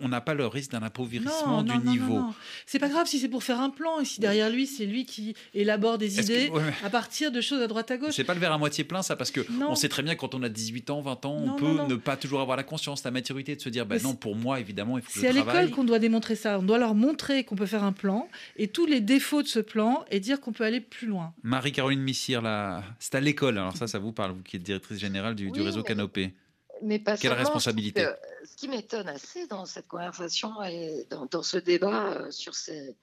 on 0.00 0.08
n'a 0.08 0.20
pas 0.20 0.34
le 0.34 0.46
risque 0.46 0.72
d'un 0.72 0.82
appauvrissement 0.82 1.62
du 1.62 1.78
niveau 1.78 2.22
C'est 2.66 2.78
pas 2.78 2.88
grave 2.88 3.06
si 3.06 3.18
c'est 3.18 3.28
pour 3.28 3.42
faire 3.42 3.60
un 3.60 3.70
plan 3.70 4.00
et 4.00 4.04
si 4.04 4.20
derrière 4.20 4.50
lui, 4.50 4.66
c'est 4.66 4.86
lui 4.86 5.04
qui 5.04 5.34
élabore 5.54 5.98
des 5.98 6.20
idées 6.20 6.50
à 6.84 6.90
partir 6.90 7.32
de 7.32 7.40
choses 7.40 7.60
à 7.62 7.66
droite 7.66 7.90
à 7.90 7.96
gauche. 7.96 8.14
C'est 8.14 8.24
pas 8.24 8.34
le 8.34 8.40
verre 8.40 8.52
à 8.52 8.58
moitié 8.58 8.84
plein, 8.84 9.02
ça, 9.02 9.16
parce 9.16 9.30
que 9.30 9.40
on 9.62 9.74
sait 9.74 9.88
très 9.88 10.02
bien 10.02 10.14
quand 10.14 10.34
on 10.34 10.42
a 10.42 10.48
18 10.48 10.90
ans, 10.90 11.00
20 11.00 11.26
ans, 11.26 11.42
on 11.44 11.56
peut 11.56 11.86
ne 11.88 11.94
pas 11.94 12.16
toujours 12.16 12.40
avoir 12.40 12.56
la 12.56 12.64
conscience, 12.64 13.04
la 13.04 13.10
maturité 13.10 13.56
de 13.56 13.60
se 13.60 13.68
dire, 13.68 13.86
bah 13.86 13.96
non, 14.02 14.14
pour 14.14 14.36
moi, 14.36 14.60
évidemment, 14.60 14.98
il 14.98 15.02
faut 15.02 15.08
que 15.08 15.14
je 15.14 15.20
travaille. 15.20 15.42
C'est 15.44 15.50
à 15.50 15.62
l'école 15.62 15.76
qu'on 15.76 15.84
doit 15.84 15.98
démontrer 15.98 16.36
ça. 16.38 16.58
On 16.58 16.62
doit 16.62 16.78
leur 16.78 16.94
montrer 16.94 17.44
qu'on 17.44 17.56
peut 17.56 17.66
faire 17.66 17.84
un 17.84 17.92
plan 17.92 18.28
et 18.56 18.68
tous 18.68 18.86
les 18.86 19.00
défauts 19.00 19.42
de 19.42 19.48
ce 19.48 19.60
plan 19.60 20.04
et 20.10 20.20
dire 20.20 20.40
qu'on 20.40 20.52
peut 20.52 20.64
aller 20.64 20.80
plus 20.80 21.06
loin. 21.06 21.34
Marie-Caroline 21.42 22.00
Missire, 22.00 22.40
là, 22.40 22.82
c'est 22.98 23.14
à 23.14 23.20
l'école. 23.20 23.58
Alors 23.58 23.76
ça, 23.76 23.86
ça 23.86 23.98
vous 23.98 24.12
parle, 24.12 24.32
vous 24.32 24.42
qui 24.42 24.56
êtes 24.56 24.62
directrice 24.62 24.98
générale 24.98 25.34
du, 25.34 25.50
réseau 25.50 25.82
Canopé. 25.82 26.34
Mais 26.82 26.98
pas 26.98 27.16
Quelle 27.16 27.32
responsabilité 27.32 28.06
Ce 28.44 28.56
qui 28.56 28.68
m'étonne 28.68 29.08
assez 29.08 29.46
dans 29.48 29.66
cette 29.66 29.88
conversation 29.88 30.62
et 30.62 31.06
dans, 31.10 31.42
ce 31.42 31.58
débat 31.58 32.12
euh, 32.12 32.30
sur 32.30 32.54
cette 32.54 32.96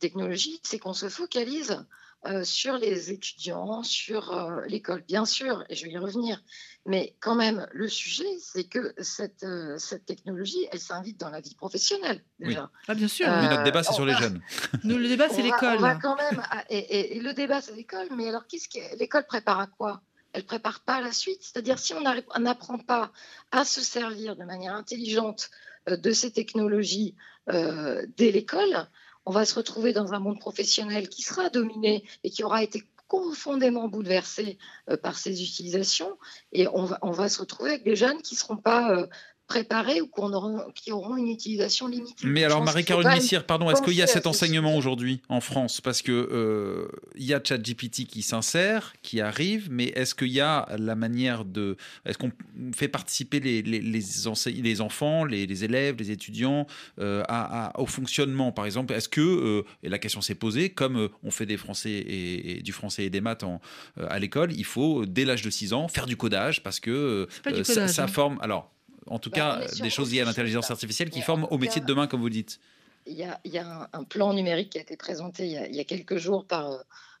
technologie, 0.00 0.60
c'est 0.62 0.78
qu'on 0.78 0.94
se 0.94 1.08
focalise 1.08 1.84
euh, 2.26 2.42
sur 2.42 2.78
les 2.78 3.10
étudiants, 3.10 3.82
sur 3.82 4.32
euh, 4.32 4.62
l'école, 4.66 5.02
bien 5.02 5.26
sûr, 5.26 5.62
et 5.68 5.74
je 5.74 5.84
vais 5.84 5.90
y 5.90 5.98
revenir. 5.98 6.42
Mais 6.86 7.14
quand 7.20 7.34
même, 7.34 7.66
le 7.72 7.86
sujet, 7.86 8.24
c'est 8.40 8.64
que 8.64 8.94
cette, 8.96 9.44
euh, 9.44 9.76
cette 9.76 10.06
technologie, 10.06 10.66
elle 10.72 10.80
s'invite 10.80 11.20
dans 11.20 11.28
la 11.28 11.42
vie 11.42 11.54
professionnelle. 11.54 12.24
Oui. 12.40 12.56
Ah, 12.88 12.94
bien 12.94 13.08
sûr. 13.08 13.26
mais 13.28 13.50
notre 13.50 13.64
débat, 13.64 13.82
c'est 13.82 13.92
sur 13.92 14.06
les 14.06 14.14
jeunes. 14.14 14.40
Nous, 14.84 14.96
le 14.96 15.06
débat, 15.06 15.28
c'est 15.28 15.42
l'école. 15.42 15.78
quand 16.00 16.16
même. 16.16 16.42
et, 16.70 17.20
le 17.20 17.34
débat, 17.34 17.60
c'est 17.60 17.74
l'école. 17.74 18.08
Mais 18.16 18.30
alors, 18.30 18.46
qu'est-ce 18.46 18.70
que 18.70 18.96
l'école 18.98 19.26
prépare 19.26 19.60
à 19.60 19.66
quoi? 19.66 20.00
Elle 20.32 20.44
prépare 20.44 20.80
pas 20.80 20.94
à 20.94 21.00
la 21.02 21.12
suite. 21.12 21.42
C'est-à-dire, 21.42 21.78
si 21.78 21.92
on 21.92 22.40
n'apprend 22.40 22.78
pas 22.78 23.12
à 23.52 23.66
se 23.66 23.82
servir 23.82 24.34
de 24.34 24.44
manière 24.44 24.74
intelligente 24.74 25.50
de 25.86 26.12
ces 26.12 26.32
technologies 26.32 27.14
dès 27.48 28.32
l'école, 28.32 28.88
on 29.26 29.32
va 29.32 29.44
se 29.44 29.54
retrouver 29.54 29.92
dans 29.92 30.12
un 30.12 30.18
monde 30.18 30.38
professionnel 30.38 31.08
qui 31.08 31.22
sera 31.22 31.48
dominé 31.50 32.04
et 32.22 32.30
qui 32.30 32.44
aura 32.44 32.62
été 32.62 32.84
profondément 33.08 33.88
bouleversé 33.88 34.58
euh, 34.90 34.96
par 34.96 35.18
ces 35.18 35.42
utilisations. 35.42 36.18
Et 36.52 36.66
on 36.68 36.84
va, 36.84 36.98
on 37.02 37.10
va 37.10 37.28
se 37.28 37.40
retrouver 37.40 37.70
avec 37.70 37.84
des 37.84 37.96
jeunes 37.96 38.20
qui 38.22 38.34
ne 38.34 38.38
seront 38.38 38.56
pas 38.56 38.90
euh, 38.90 39.06
préparés 39.46 40.00
ou 40.00 40.08
qui 40.74 40.90
auront 40.92 41.16
une 41.16 41.28
utilisation 41.28 41.86
limitée. 41.86 42.26
Mais 42.26 42.44
alors, 42.44 42.62
Marie-Caroline 42.62 43.10
Messire, 43.10 43.44
pardon, 43.44 43.70
est-ce 43.70 43.82
qu'il 43.82 43.94
y 43.94 44.02
a 44.02 44.06
cet 44.06 44.26
enseignement 44.26 44.76
aujourd'hui 44.76 45.20
en 45.28 45.40
France? 45.40 45.80
Parce 45.80 46.02
que 46.02 46.12
euh, 46.12 46.88
il 47.14 47.24
y 47.24 47.34
a 47.34 47.40
ChatGPT 47.42 48.06
qui 48.06 48.22
s'insère, 48.22 48.94
qui 49.02 49.20
arrive, 49.20 49.68
mais 49.70 49.86
est-ce 49.86 50.14
qu'il 50.14 50.28
y 50.28 50.40
a 50.40 50.66
la 50.78 50.94
manière 50.94 51.44
de. 51.44 51.76
Est-ce 52.06 52.18
qu'on 52.18 52.32
fait 52.74 52.88
participer 52.88 53.40
les, 53.40 53.62
les, 53.62 53.80
les, 53.80 54.80
enfants, 54.80 55.24
les, 55.24 55.64
élèves, 55.64 55.96
les 55.98 56.10
étudiants 56.10 56.66
euh, 56.98 57.22
à, 57.28 57.78
au 57.78 57.86
fonctionnement, 57.86 58.52
par 58.52 58.64
exemple 58.64 58.94
Est-ce 58.94 59.08
que, 59.08 59.20
euh, 59.20 59.64
et 59.82 59.88
la 59.88 59.98
question 59.98 60.20
s'est 60.20 60.34
posée, 60.34 60.70
comme 60.70 61.08
on 61.22 61.30
fait 61.30 61.46
des 61.46 61.56
français 61.56 61.90
et, 61.90 62.62
du 62.62 62.72
français 62.72 63.04
et 63.04 63.10
des 63.10 63.20
maths 63.20 63.42
en, 63.42 63.60
à 63.96 64.18
l'école, 64.18 64.52
il 64.52 64.64
faut, 64.64 65.04
dès 65.04 65.24
l'âge 65.24 65.42
de 65.42 65.50
6 65.50 65.72
ans, 65.74 65.88
faire 65.88 66.06
du 66.06 66.16
codage 66.16 66.62
parce 66.62 66.80
que 66.80 67.28
ça, 67.62 67.88
ça, 67.88 68.04
hein. 68.04 68.06
forme. 68.06 68.38
Alors, 68.40 68.73
en 69.06 69.18
tout 69.18 69.30
bah, 69.30 69.60
cas 69.60 69.82
des 69.82 69.90
choses 69.90 70.12
liées 70.12 70.20
à 70.20 70.24
l'intelligence 70.24 70.70
artificielle 70.70 71.10
qui 71.10 71.20
forment 71.20 71.46
au 71.50 71.58
métier 71.58 71.80
de 71.80 71.86
demain, 71.86 72.06
comme 72.06 72.20
vous 72.20 72.30
dites. 72.30 72.60
Il 73.06 73.16
y 73.16 73.58
a, 73.58 73.88
un, 73.92 74.04
plan 74.04 74.32
numérique 74.32 74.70
qui 74.70 74.78
a 74.78 74.80
été 74.80 74.96
présenté 74.96 75.46
il 75.46 75.74
y 75.74 75.80
a, 75.80 75.84
quelques 75.84 76.16
jours 76.16 76.46
par 76.46 76.72
euh, 76.72 76.78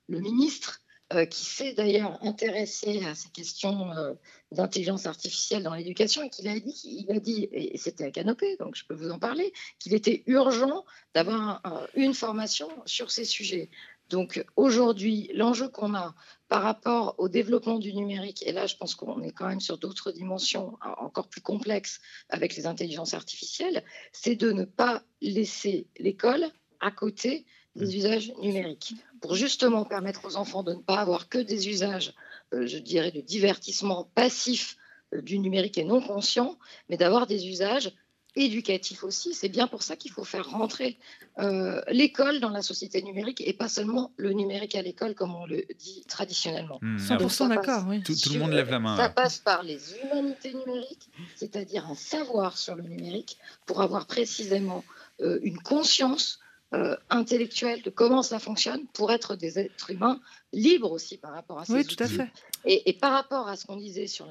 le 0.08 0.20
ministre, 0.20 0.80
euh, 1.12 1.26
qui 1.26 1.44
s'est 1.44 1.74
d'ailleurs 1.74 2.18
intéressé 2.24 3.04
à 3.04 3.14
ces 3.14 3.28
questions 3.28 3.92
euh, 3.92 4.14
d'intelligence 4.50 5.04
artificielle 5.04 5.62
dans 5.62 5.74
l'éducation 5.74 6.22
et 6.22 6.30
qu'il 6.30 6.48
a 6.48 6.58
dit, 6.58 7.04
il 7.06 7.14
a 7.14 7.20
dit 7.20 7.48
et 7.52 7.76
c'était 7.76 8.04
à 8.04 8.10
Canopé, 8.10 8.56
donc 8.58 8.76
je 8.76 8.84
peux 8.86 8.94
vous 8.94 9.10
en 9.10 9.18
parler, 9.18 9.52
qu'il 9.78 9.92
était 9.92 10.22
urgent 10.26 10.86
d'avoir 11.14 11.60
une 11.94 12.14
formation 12.14 12.68
sur 12.86 13.10
ces 13.10 13.26
sujets. 13.26 13.68
Donc 14.10 14.44
aujourd'hui, 14.56 15.30
l'enjeu 15.34 15.68
qu'on 15.68 15.94
a 15.94 16.14
par 16.48 16.62
rapport 16.62 17.14
au 17.18 17.28
développement 17.28 17.78
du 17.78 17.94
numérique, 17.94 18.46
et 18.46 18.52
là 18.52 18.66
je 18.66 18.76
pense 18.76 18.94
qu'on 18.94 19.22
est 19.22 19.32
quand 19.32 19.48
même 19.48 19.60
sur 19.60 19.78
d'autres 19.78 20.12
dimensions 20.12 20.76
encore 20.98 21.28
plus 21.28 21.40
complexes 21.40 22.00
avec 22.28 22.54
les 22.56 22.66
intelligences 22.66 23.14
artificielles, 23.14 23.82
c'est 24.12 24.36
de 24.36 24.52
ne 24.52 24.64
pas 24.64 25.02
laisser 25.22 25.88
l'école 25.98 26.46
à 26.80 26.90
côté 26.90 27.46
des 27.76 27.86
mmh. 27.86 27.96
usages 27.96 28.32
numériques, 28.40 28.94
pour 29.20 29.34
justement 29.34 29.84
permettre 29.84 30.26
aux 30.26 30.36
enfants 30.36 30.62
de 30.62 30.74
ne 30.74 30.80
pas 30.80 31.00
avoir 31.00 31.28
que 31.28 31.38
des 31.38 31.68
usages, 31.68 32.14
euh, 32.52 32.66
je 32.66 32.78
dirais, 32.78 33.10
de 33.10 33.20
divertissement 33.20 34.04
passif 34.14 34.76
euh, 35.12 35.22
du 35.22 35.38
numérique 35.38 35.78
et 35.78 35.84
non 35.84 36.00
conscient, 36.00 36.58
mais 36.88 36.96
d'avoir 36.96 37.26
des 37.26 37.48
usages 37.48 37.92
éducatif 38.36 39.04
aussi. 39.04 39.34
C'est 39.34 39.48
bien 39.48 39.66
pour 39.66 39.82
ça 39.82 39.96
qu'il 39.96 40.10
faut 40.10 40.24
faire 40.24 40.48
rentrer 40.48 40.98
euh, 41.38 41.80
l'école 41.88 42.40
dans 42.40 42.50
la 42.50 42.62
société 42.62 43.02
numérique 43.02 43.42
et 43.46 43.52
pas 43.52 43.68
seulement 43.68 44.12
le 44.16 44.32
numérique 44.32 44.74
à 44.74 44.82
l'école 44.82 45.14
comme 45.14 45.34
on 45.34 45.46
le 45.46 45.64
dit 45.78 46.04
traditionnellement. 46.08 46.80
100% 46.82 47.44
hmm. 47.44 47.48
d'accord, 47.48 47.84
oui. 47.88 48.02
Tout, 48.02 48.14
le 48.32 48.38
monde 48.40 48.52
lève 48.52 48.70
la 48.70 48.80
main. 48.80 48.96
Ça 48.96 49.08
passe 49.08 49.38
par 49.38 49.62
les 49.62 49.78
humanités 49.98 50.52
numériques, 50.54 51.08
c'est-à-dire 51.36 51.86
un 51.88 51.94
savoir 51.94 52.58
sur 52.58 52.74
le 52.74 52.82
numérique 52.82 53.38
pour 53.66 53.82
avoir 53.82 54.06
précisément 54.06 54.84
euh, 55.20 55.38
une 55.42 55.58
conscience 55.58 56.40
euh, 56.74 56.96
intellectuelle 57.08 57.82
de 57.82 57.90
comment 57.90 58.22
ça 58.22 58.38
fonctionne 58.38 58.84
pour 58.92 59.12
être 59.12 59.36
des 59.36 59.58
êtres 59.58 59.90
humains 59.90 60.20
libres 60.52 60.90
aussi 60.90 61.18
par 61.18 61.32
rapport 61.32 61.60
à 61.60 61.64
ces 61.64 61.72
Oui, 61.72 61.86
tout 61.86 62.02
à 62.02 62.08
fait. 62.08 62.28
Et, 62.64 62.94
par 62.94 63.12
rapport 63.12 63.48
à 63.48 63.56
ce 63.56 63.66
qu'on 63.66 63.76
disait 63.76 64.06
sur 64.06 64.26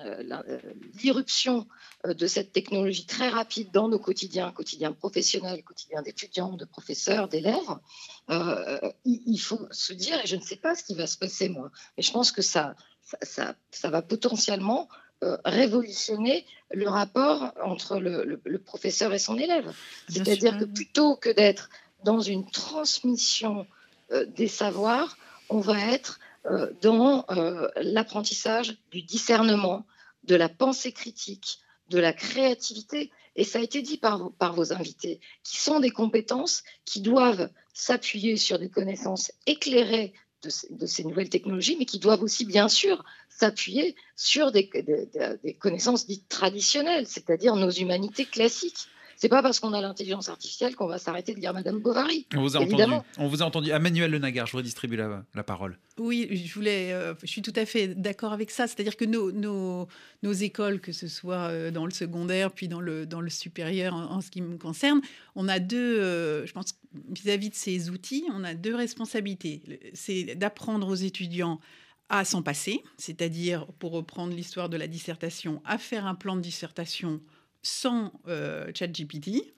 l'irruption 1.02 1.68
euh, 2.06 2.14
de 2.14 2.28
cette 2.28 2.52
technologie 2.52 3.06
très 3.06 3.30
rapide 3.30 3.70
dans 3.72 3.88
nos 3.88 4.00
quotidiens, 4.00 4.52
quotidiens 4.52 4.92
professionnels, 4.92 5.64
quotidiens 5.64 6.02
d'étudiants, 6.02 6.54
de 6.54 6.66
professeurs, 6.66 7.28
d'élèves, 7.28 7.78
euh, 8.30 8.80
il, 9.06 9.38
faut 9.38 9.68
se 9.72 9.94
dire, 9.94 10.20
et 10.24 10.28
je 10.28 10.36
ne 10.36 10.42
sais 10.42 10.56
pas 10.56 10.76
ce 10.76 10.84
qui 10.84 10.96
va 10.96 11.08
se 11.08 11.18
passer 11.18 11.48
moi, 11.48 11.72
mais 11.96 12.04
je 12.04 12.12
pense 12.12 12.32
que 12.32 12.42
ça, 12.42 12.76
ça, 13.22 13.56
ça, 13.72 13.90
va 13.90 14.02
potentiellement 14.02 14.90
euh, 15.24 15.38
révolutionner 15.46 16.46
le 16.72 16.90
rapport 16.90 17.54
entre 17.64 18.00
le, 18.00 18.58
professeur 18.58 19.14
et 19.14 19.20
son 19.20 19.38
élève. 19.38 19.72
C'est-à-dire 20.10 20.58
que 20.58 20.66
plutôt 20.66 21.16
que 21.16 21.30
d'être 21.30 21.70
dans 22.04 22.20
une 22.20 22.50
transmission 22.50 23.66
des 24.36 24.48
savoirs, 24.48 25.18
on 25.50 25.60
va 25.60 25.80
être 25.80 26.20
euh, 26.46 26.72
dans 26.82 27.26
euh, 27.30 27.70
l'apprentissage 27.78 28.78
du 28.92 29.02
discernement, 29.02 29.86
de 30.26 30.36
la 30.36 30.50
pensée 30.50 30.92
critique, 30.92 31.60
de 31.90 32.00
la 32.00 32.12
créativité, 32.12 33.12
et 33.38 33.46
ça 33.46 33.60
a 33.60 33.62
été 33.62 33.82
dit 33.82 33.98
par, 33.98 34.32
vos 34.54 34.74
invités, 34.74 35.22
qui 35.44 35.58
sont 35.58 35.80
des 35.80 35.90
compétences 35.90 36.64
qui 36.84 37.00
doivent 37.00 37.50
s'appuyer 37.74 38.36
sur 38.36 38.60
des 38.60 38.70
connaissances 38.70 39.32
éclairées 39.48 40.14
de, 40.44 40.86
ces 40.86 41.06
nouvelles 41.06 41.30
technologies, 41.30 41.78
mais 41.80 41.86
qui 41.86 42.00
doivent 42.00 42.22
aussi, 42.22 42.44
bien 42.44 42.68
sûr, 42.68 43.06
s'appuyer 43.30 43.96
sur 44.18 44.52
des, 44.52 44.70
connaissances 45.60 46.06
dites 46.06 46.28
traditionnelles, 46.28 47.08
c'est-à-dire 47.08 47.56
nos 47.56 47.72
humanités 47.72 48.26
classiques. 48.26 48.88
C'est 49.24 49.30
pas 49.30 49.42
parce 49.42 49.62
qu'on 49.62 49.72
a 49.72 49.80
l'intelligence 49.80 50.28
artificielle 50.28 50.76
qu'on 50.76 50.86
va 50.86 50.98
s'arrêter 50.98 51.34
de 51.34 51.40
lire 51.40 51.54
Madame 51.54 51.80
Bovary. 51.80 52.28
On 52.36 52.42
vous 52.42 52.58
a 52.58 52.60
entendu. 52.60 52.84
On 53.18 53.28
vous 53.30 53.42
a 53.42 53.46
entendu. 53.46 53.70
Emmanuel 53.70 54.12
Le 54.12 54.20
Nagar, 54.20 54.48
je 54.48 54.58
redistribue 54.58 54.98
la, 54.98 55.24
la 55.34 55.44
parole. 55.46 55.80
Oui, 55.98 56.44
je 56.46 56.54
voulais. 56.54 56.92
Euh, 56.92 57.14
je 57.22 57.28
suis 57.28 57.42
tout 57.42 57.54
à 57.56 57.66
fait 57.66 57.88
d'accord 57.96 58.34
avec 58.34 58.52
ça. 58.52 58.68
C'est-à-dire 58.68 58.98
que 58.98 59.06
nos, 59.06 59.32
nos, 59.32 59.88
nos, 60.24 60.34
écoles, 60.34 60.82
que 60.82 60.92
ce 60.92 61.08
soit 61.08 61.48
euh, 61.52 61.72
dans 61.72 61.86
le 61.86 61.94
secondaire 61.94 62.52
puis 62.52 62.68
dans 62.68 62.82
le 62.82 63.06
dans 63.06 63.22
le 63.22 63.30
supérieur, 63.30 63.94
en, 63.94 64.20
ce 64.20 64.30
qui 64.30 64.42
me 64.42 64.58
concerne, 64.58 65.00
on 65.38 65.48
a 65.48 65.60
deux. 65.60 66.02
Euh, 66.02 66.46
je 66.46 66.52
pense 66.52 66.74
vis-à-vis 67.08 67.50
de 67.50 67.56
ces 67.56 67.90
outils, 67.90 68.26
on 68.34 68.44
a 68.44 68.54
deux 68.56 68.76
responsabilités. 68.76 69.62
C'est 69.94 70.36
d'apprendre 70.36 70.90
aux 70.90 70.96
étudiants 70.96 71.62
à 72.10 72.26
s'en 72.26 72.42
passer, 72.42 72.84
c'est-à-dire, 72.98 73.68
pour 73.80 73.94
reprendre 73.94 74.36
l'histoire 74.36 74.68
de 74.68 74.76
la 74.76 74.88
dissertation, 74.88 75.62
à 75.64 75.78
faire 75.78 76.08
un 76.08 76.14
plan 76.14 76.36
de 76.36 76.42
dissertation 76.42 77.22
sans 77.64 78.12
euh, 78.28 78.72
ChatGPT. 78.76 79.54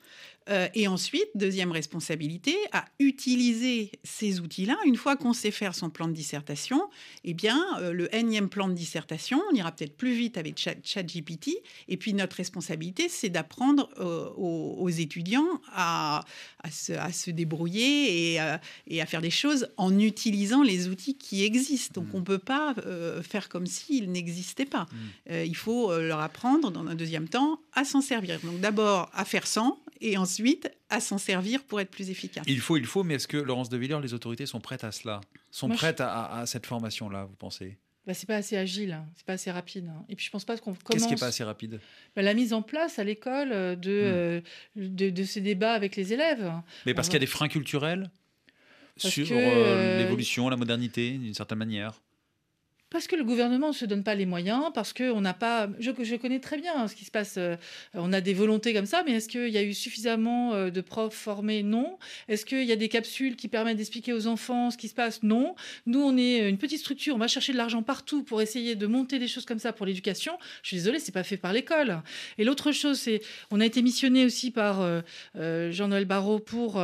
Euh, 0.50 0.68
et 0.76 0.88
ensuite, 0.88 1.28
deuxième 1.34 1.72
responsabilité, 1.72 2.56
à 2.72 2.86
utiliser 3.00 3.92
ces 4.04 4.40
outils-là. 4.40 4.78
Une 4.86 4.96
fois 4.96 5.16
qu'on 5.16 5.34
sait 5.34 5.52
faire 5.52 5.74
son 5.74 5.90
plan 5.90 6.08
de 6.08 6.14
dissertation, 6.14 6.90
eh 7.24 7.34
bien, 7.34 7.64
euh, 7.80 7.92
le 7.92 8.14
énième 8.14 8.50
plan 8.50 8.68
de 8.68 8.74
dissertation, 8.74 9.42
on 9.52 9.56
ira 9.56 9.72
peut-être 9.72 9.98
plus 9.98 10.14
vite 10.14 10.38
avec 10.38 10.58
ChatGPT. 10.84 11.52
Et 11.88 11.98
puis, 11.98 12.14
notre 12.14 12.36
responsabilité, 12.36 13.10
c'est 13.10 13.30
d'apprendre 13.30 13.90
euh, 14.00 14.30
aux, 14.38 14.90
étudiants 14.90 15.62
à, 15.74 16.24
à, 16.64 16.72
se, 16.72 17.32
débrouiller 17.32 18.36
et, 18.36 18.40
et, 18.88 19.02
à 19.02 19.06
faire 19.06 19.22
des 19.22 19.32
choses 19.32 19.68
en 19.78 19.98
utilisant 19.98 20.62
les 20.62 20.88
outils 20.88 21.18
qui 21.18 21.44
existent. 21.44 22.02
Donc, 22.02 22.14
mmh. 22.14 22.16
on 22.16 22.20
ne 22.20 22.24
peut 22.24 22.40
pas 22.40 22.76
faire 23.24 23.50
comme 23.50 23.66
s'ils 23.66 24.12
n'existaient 24.12 24.66
pas. 24.66 24.86
Mmh. 24.92 25.34
il 25.46 25.56
faut 25.56 25.98
leur 26.00 26.20
apprendre, 26.20 26.72
dans 26.72 26.86
un 26.86 26.96
deuxième 26.96 27.28
temps, 27.28 27.60
à 27.74 27.84
s'en 27.84 28.02
servir. 28.02 28.40
Donc, 28.42 28.60
d'abord, 28.60 29.10
à 29.14 29.26
faire 29.26 29.48
sans 29.48 29.80
et 30.02 30.18
ensuite 30.18 30.72
à 30.90 31.00
s'en 31.00 31.18
servir 31.18 31.64
pour 31.64 31.80
être 31.82 31.90
plus 31.90 32.10
efficace. 32.10 32.44
Il 32.48 32.60
faut, 32.60 32.78
il 32.78 32.86
faut, 32.86 33.04
mais 33.04 33.16
est-ce 33.16 33.28
que 33.28 33.38
Laurence 33.38 33.70
de 33.70 33.78
Villers, 33.78 34.02
les 34.02 34.14
autorités 34.14 34.46
sont 34.46 34.60
prêtes 34.60 34.84
à 34.84 34.92
cela? 34.92 35.22
Sont 35.52 35.70
prêtes 35.70 36.02
à, 36.02 36.44
cette 36.46 36.66
formation-là, 36.66 37.26
vous 37.26 37.36
pensez? 37.36 37.78
Bah, 38.06 38.14
c'est 38.14 38.28
pas 38.28 38.36
assez 38.36 38.56
agile, 38.56 38.92
hein. 38.92 39.08
c'est 39.16 39.26
pas 39.26 39.34
assez 39.34 39.50
rapide. 39.50 39.88
Hein. 39.88 40.06
Et 40.10 40.16
puis 40.16 40.26
je 40.26 40.30
pense 40.30 40.46
pas 40.46 40.56
qu'on 40.58 40.76
commence. 40.76 40.84
Qu'est-ce 40.90 41.08
qui 41.08 41.14
est 41.16 41.20
pas 41.20 41.28
assez 41.28 41.44
rapide? 41.44 41.80
Bah, 42.16 42.22
La 42.22 42.36
mise 42.36 42.54
en 42.54 42.62
place 42.62 43.00
à 43.00 43.04
l'école 43.04 43.52
euh, 43.52 43.76
de, 43.76 44.42
hmm. 44.76 44.82
euh, 44.84 45.10
de, 45.10 45.24
ces 45.24 45.42
débats 45.42 45.74
avec 45.74 45.96
les 45.96 46.14
élèves. 46.14 46.52
Mais 46.86 46.94
parce 46.94 47.08
qu'il 47.08 47.16
y 47.16 47.18
a 47.18 47.20
des 47.20 47.26
freins 47.26 47.48
culturels 47.48 48.12
sur 48.98 49.28
euh, 49.32 49.98
l'évolution, 49.98 50.50
la 50.50 50.56
modernité, 50.56 51.12
d'une 51.12 51.34
certaine 51.34 51.58
manière. 51.58 52.02
Parce 52.96 53.08
que 53.08 53.18
le 53.18 53.26
gouvernement 53.26 53.68
ne 53.68 53.74
se 53.74 53.84
donne 53.84 54.04
pas 54.04 54.16
les 54.16 54.26
moyens, 54.26 54.72
parce 54.74 54.94
qu'on 54.94 55.20
n'a 55.20 55.34
pas. 55.34 55.68
Je, 55.80 56.16
connais 56.16 56.40
très 56.40 56.58
bien 56.58 56.88
ce 56.88 56.96
qui 56.96 57.04
se 57.04 57.12
passe. 57.12 57.36
Euh, 57.38 57.58
on 57.94 58.14
a 58.14 58.22
des 58.22 58.34
volontés 58.34 58.74
comme 58.74 58.86
ça, 58.86 59.04
mais 59.06 59.12
est-ce 59.12 59.28
qu'il 59.28 59.50
y 59.50 59.58
a 59.58 59.64
eu 59.64 59.74
suffisamment 59.74 60.54
euh, 60.54 60.70
de 60.70 60.80
profs 60.80 61.14
formés? 61.14 61.62
Non. 61.62 62.00
Est-ce 62.30 62.46
qu'il 62.46 62.64
y 62.64 62.72
a 62.72 62.78
des 62.78 62.88
capsules 62.88 63.36
qui 63.36 63.50
permettent 63.50 63.76
d'expliquer 63.76 64.14
aux 64.14 64.28
enfants 64.28 64.72
ce 64.72 64.78
qui 64.78 64.88
se 64.88 64.94
passe? 64.94 65.24
Non. 65.24 65.56
Nous, 65.86 66.02
on 66.02 66.16
est 66.16 66.48
une 66.48 66.58
petite 66.58 66.80
structure, 66.80 67.16
on 67.16 67.18
va 67.18 67.28
chercher 67.28 67.52
de 67.52 67.58
l'argent 67.58 67.84
partout 67.84 68.24
pour 68.24 68.42
essayer 68.42 68.76
de 68.76 68.88
monter 68.88 69.20
des 69.20 69.28
choses 69.28 69.44
comme 69.44 69.60
ça 69.60 69.74
pour 69.74 69.86
l'éducation. 69.86 70.38
Je 70.64 70.70
suis 70.70 70.78
désolée, 70.78 71.00
c'est 71.00 71.12
pas 71.12 71.24
fait 71.24 71.36
par 71.36 71.52
l'école. 71.52 72.02
Et 72.38 72.46
l'autre 72.46 72.72
chose, 72.72 72.98
c'est. 72.98 73.20
On 73.52 73.60
a 73.60 73.66
été 73.66 73.82
missionné 73.82 74.24
aussi 74.24 74.52
par 74.52 74.80
euh, 74.80 75.70
Jean-Noël 75.70 76.06
Barrot 76.06 76.40
pour 76.40 76.82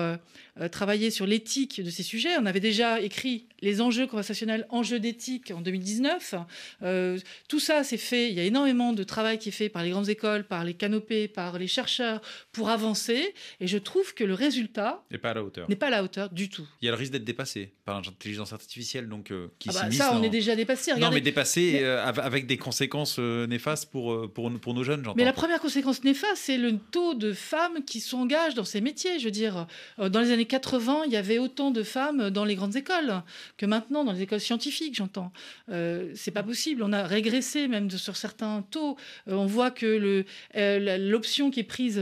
travailler 0.71 1.11
sur 1.11 1.25
l'éthique 1.25 1.81
de 1.81 1.89
ces 1.89 2.03
sujets. 2.03 2.37
On 2.39 2.45
avait 2.45 2.59
déjà 2.59 2.99
écrit 3.01 3.47
les 3.61 3.81
enjeux 3.81 4.07
conversationnels, 4.07 4.65
enjeux 4.69 4.99
d'éthique 4.99 5.51
en 5.51 5.61
2019. 5.61 6.35
Euh, 6.83 7.17
tout 7.47 7.59
ça, 7.59 7.83
c'est 7.83 7.97
fait. 7.97 8.29
Il 8.29 8.35
y 8.35 8.39
a 8.39 8.43
énormément 8.43 8.93
de 8.93 9.03
travail 9.03 9.37
qui 9.37 9.49
est 9.49 9.53
fait 9.53 9.69
par 9.69 9.83
les 9.83 9.91
grandes 9.91 10.09
écoles, 10.09 10.43
par 10.43 10.63
les 10.63 10.73
canopées, 10.73 11.27
par 11.27 11.59
les 11.59 11.67
chercheurs 11.67 12.21
pour 12.51 12.69
avancer. 12.69 13.33
Et 13.59 13.67
je 13.67 13.77
trouve 13.77 14.13
que 14.13 14.23
le 14.23 14.33
résultat 14.33 15.03
n'est 15.11 15.17
pas 15.17 15.31
à 15.31 15.33
la 15.35 15.43
hauteur. 15.43 15.69
N'est 15.69 15.75
pas 15.75 15.87
à 15.87 15.91
la 15.91 16.03
hauteur 16.03 16.29
du 16.29 16.49
tout. 16.49 16.67
Il 16.81 16.85
y 16.85 16.87
a 16.87 16.91
le 16.91 16.97
risque 16.97 17.11
d'être 17.11 17.23
dépassé 17.23 17.73
par 17.85 18.01
l'intelligence 18.01 18.53
artificielle, 18.53 19.07
donc 19.07 19.31
euh, 19.31 19.47
qui 19.59 19.69
ah 19.69 19.73
bah, 19.73 19.91
Ça, 19.91 20.15
on 20.15 20.23
est 20.23 20.29
déjà 20.29 20.55
dépassé. 20.55 20.93
Non, 20.95 21.11
mais 21.11 21.21
dépassé 21.21 21.79
euh, 21.83 22.03
avec 22.03 22.47
des 22.47 22.57
conséquences 22.57 23.19
néfastes 23.19 23.91
pour, 23.91 24.31
pour, 24.31 24.51
pour 24.59 24.73
nos 24.73 24.83
jeunes. 24.83 25.05
Mais 25.15 25.25
la 25.25 25.33
première 25.33 25.59
conséquence 25.59 26.03
néfaste, 26.03 26.37
c'est 26.37 26.57
le 26.57 26.77
taux 26.77 27.13
de 27.13 27.33
femmes 27.33 27.83
qui 27.85 27.99
s'engagent 27.99 28.55
dans 28.55 28.65
ces 28.65 28.81
métiers. 28.81 29.19
Je 29.19 29.25
veux 29.25 29.31
dire, 29.31 29.67
dans 29.97 30.19
les 30.19 30.31
années 30.31 30.40
80, 30.45 31.03
il 31.05 31.11
y 31.11 31.17
avait 31.17 31.37
autant 31.37 31.71
de 31.71 31.83
femmes 31.83 32.29
dans 32.29 32.45
les 32.45 32.55
grandes 32.55 32.75
écoles 32.75 33.21
que 33.57 33.65
maintenant 33.65 34.03
dans 34.03 34.11
les 34.11 34.21
écoles 34.21 34.39
scientifiques, 34.39 34.95
j'entends. 34.95 35.31
Euh, 35.69 36.11
c'est 36.15 36.31
pas 36.31 36.43
possible. 36.43 36.83
On 36.83 36.93
a 36.93 37.03
régressé 37.03 37.67
même 37.67 37.89
sur 37.89 38.17
certains 38.17 38.63
taux. 38.69 38.97
Euh, 39.27 39.33
on 39.33 39.45
voit 39.45 39.71
que 39.71 40.25
l'option 40.97 41.51
qui 41.51 41.59
est 41.59 41.63
prise 41.63 42.01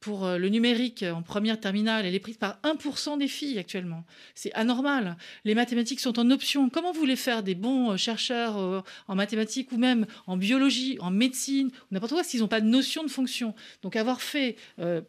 pour 0.00 0.28
le 0.28 0.48
numérique 0.48 1.02
en 1.02 1.22
première 1.22 1.58
terminale, 1.58 2.06
elle 2.06 2.14
est 2.14 2.20
prise 2.20 2.36
par 2.36 2.58
1% 2.62 3.18
des 3.18 3.28
filles 3.28 3.58
actuellement. 3.58 4.04
C'est 4.34 4.52
anormal. 4.52 5.16
Les 5.44 5.54
mathématiques 5.54 6.00
sont 6.00 6.18
en 6.18 6.30
option. 6.30 6.70
Comment 6.70 6.92
vous 6.92 7.00
voulez 7.00 7.16
faire 7.16 7.42
des 7.42 7.54
bons 7.54 7.96
chercheurs 7.96 8.84
en 9.08 9.14
mathématiques 9.14 9.72
ou 9.72 9.76
même 9.76 10.06
en 10.26 10.36
biologie, 10.36 10.98
en 11.00 11.10
médecine, 11.10 11.70
n'importe 11.90 12.12
quoi, 12.12 12.22
s'ils 12.22 12.40
n'ont 12.40 12.48
pas 12.48 12.60
de 12.60 12.66
notion 12.66 13.02
de 13.02 13.08
fonction? 13.08 13.54
Donc 13.82 13.96
avoir 13.96 14.22
fait 14.22 14.56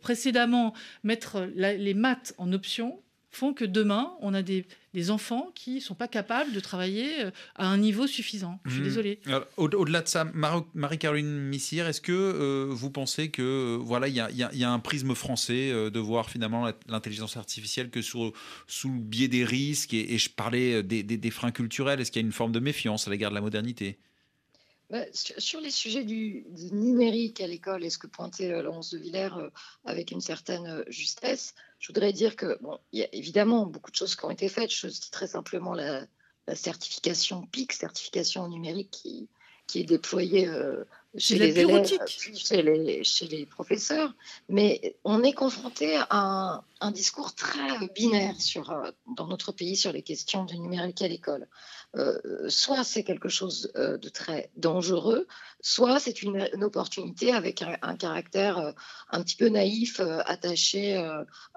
précédemment 0.01 0.73
mettre 1.03 1.47
les 1.55 1.93
maths 1.93 2.33
en 2.37 2.51
option, 2.51 2.99
font 3.29 3.53
que 3.53 3.65
demain, 3.65 4.13
on 4.21 4.33
a 4.33 4.41
des, 4.41 4.65
enfants 5.09 5.51
qui 5.55 5.75
ne 5.75 5.79
sont 5.79 5.95
pas 5.95 6.07
capables 6.07 6.51
de 6.51 6.59
travailler 6.59 7.25
euh, 7.25 7.31
à 7.55 7.67
un 7.67 7.77
niveau 7.77 8.07
suffisant. 8.07 8.59
Je 8.65 8.71
suis 8.71 8.81
mmh. 8.81 8.83
désolée. 8.83 9.19
Au-delà 9.57 10.01
de 10.01 10.07
ça, 10.07 10.25
Marie-Caroline 10.73 11.27
Missire, 11.27 11.87
est-ce 11.87 12.01
que 12.01 12.11
euh, 12.11 12.67
vous 12.69 12.89
pensez 12.89 13.29
que 13.29 13.41
euh, 13.41 13.77
voilà, 13.79 14.07
il 14.07 14.15
y, 14.15 14.63
a 14.63 14.71
un 14.71 14.79
prisme 14.79 15.15
français 15.15 15.71
de 15.71 15.99
voir 15.99 16.29
finalement 16.29 16.69
l'intelligence 16.87 17.37
artificielle 17.37 17.89
que 17.89 18.01
sous, 18.01 18.31
sous 18.67 18.89
le 18.89 18.99
biais 18.99 19.27
des 19.27 19.45
risques 19.45 19.93
et, 19.93 20.17
je 20.17 20.29
parlais 20.29 20.83
des, 20.83 21.03
des 21.03 21.31
freins 21.31 21.51
culturels, 21.51 21.99
est-ce 21.99 22.11
qu'il 22.11 22.21
y 22.21 22.25
a 22.25 22.27
une 22.27 22.33
forme 22.33 22.51
de 22.51 22.59
méfiance 22.59 23.07
à 23.07 23.11
l'égard 23.11 23.29
de 23.29 23.35
la 23.35 23.41
modernité? 23.41 23.99
Sur 25.11 25.61
les 25.61 25.69
sujets 25.69 26.03
du, 26.03 26.45
numérique 26.71 27.41
à 27.41 27.47
l'école, 27.47 27.83
est-ce 27.83 27.97
que 27.97 28.07
pointait 28.07 28.51
euh, 28.51 28.63
Laurence 28.63 28.91
de 28.91 28.97
Villers 28.97 29.37
euh, 29.37 29.49
avec 29.85 30.11
une 30.11 30.21
certaine 30.21 30.65
euh, 30.65 30.83
justesse 30.87 31.53
Je 31.79 31.87
voudrais 31.87 32.11
dire 32.11 32.35
que, 32.35 32.57
bon, 32.61 32.79
il 32.91 32.99
y 32.99 33.03
a 33.03 33.13
évidemment 33.13 33.65
beaucoup 33.65 33.91
de 33.91 33.95
choses 33.95 34.15
qui 34.15 34.25
ont 34.25 34.31
été 34.31 34.49
faites. 34.49 34.71
Je 34.71 34.87
dis 34.87 35.11
très 35.11 35.27
simplement 35.27 35.73
la, 35.73 36.05
certification 36.55 37.45
PIC, 37.51 37.73
certification 37.73 38.47
numérique, 38.47 38.89
qui, 38.89 39.29
qui 39.67 39.81
est 39.81 39.83
déployée 39.83 40.49
chez 41.15 41.37
les 41.37 41.59
élèves, 41.59 41.85
chez 42.33 42.63
les, 42.63 43.03
chez 43.03 43.27
les 43.27 43.45
professeurs. 43.45 44.15
Mais 44.47 44.97
on 45.03 45.21
est 45.21 45.33
confronté 45.33 45.95
à 45.95 46.07
un, 46.09 46.63
un 46.81 46.89
discours 46.89 47.35
très 47.35 47.87
binaire 47.93 48.41
sur, 48.41 48.81
dans 49.15 49.27
notre 49.27 49.51
pays 49.51 49.75
sur 49.75 49.91
les 49.91 50.01
questions 50.01 50.43
du 50.43 50.57
numérique 50.57 51.03
à 51.03 51.07
l'école. 51.07 51.47
Euh, 51.95 52.49
soit 52.49 52.83
c'est 52.83 53.03
quelque 53.03 53.29
chose 53.29 53.71
euh, 53.75 53.97
de 53.97 54.09
très 54.09 54.51
dangereux, 54.55 55.25
soit 55.59 55.99
c'est 55.99 56.21
une, 56.21 56.47
opportunité 56.61 57.33
avec 57.33 57.63
un, 57.63 57.95
caractère 57.95 58.59
euh, 58.59 58.71
un 59.09 59.23
petit 59.23 59.35
peu 59.35 59.49
naïf, 59.49 59.99
attaché 59.99 61.03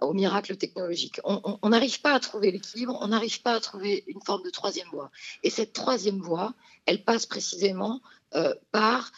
au 0.01 0.15
miracle 0.15 0.57
technologique. 0.57 1.21
On 1.25 1.69
n'arrive 1.69 2.01
pas 2.01 2.15
à 2.15 2.21
trouver 2.21 2.51
l'équilibre, 2.51 2.97
on 3.03 3.09
n'arrive 3.09 3.43
pas 3.43 3.55
à 3.55 3.61
trouver 3.61 4.05
une 4.07 4.23
forme 4.23 4.43
de 4.43 4.51
troisième 4.51 4.89
voie. 4.89 5.11
Et 5.43 5.51
cette 5.51 5.75
troisième 5.75 6.21
voie, 6.21 6.55
elle 6.87 7.05
passe 7.05 7.27
précisément 7.27 8.01
par 8.71 9.13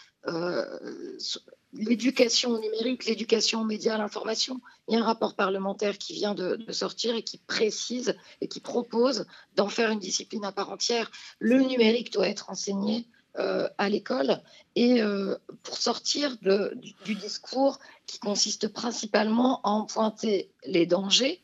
l'éducation 1.75 2.59
numérique, 2.59 3.05
l'éducation 3.05 3.63
aux 3.63 3.65
médias, 3.65 3.99
l'information. 3.99 4.61
Il 4.89 4.95
y 4.95 4.97
a 4.97 5.01
un 5.01 5.05
rapport 5.05 5.35
parlementaire 5.35 5.99
qui 5.99 6.15
vient 6.15 6.35
de, 6.35 6.59
sortir 6.71 7.15
et 7.15 7.23
qui 7.23 7.39
précise 7.39 8.17
et 8.41 8.49
qui 8.49 8.61
propose 8.61 9.27
d'en 9.57 9.69
faire 9.69 9.91
une 9.91 9.99
discipline 9.99 10.45
à 10.45 10.53
part 10.53 10.71
entière. 10.71 11.11
Le 11.39 11.61
numérique 11.61 12.13
doit 12.13 12.29
être 12.29 12.51
enseigné 12.51 13.07
euh, 13.39 13.69
à 13.79 13.89
l'école 13.89 14.41
et 14.77 15.03
euh, 15.03 15.37
pour 15.65 15.77
sortir 15.77 16.37
du, 16.39 17.15
discours 17.17 17.81
qui 18.07 18.21
consiste 18.21 18.69
principalement 18.69 19.61
à 19.63 19.71
en 19.71 19.87
pointer 19.87 20.53
les 20.65 20.87
dangers, 20.87 21.43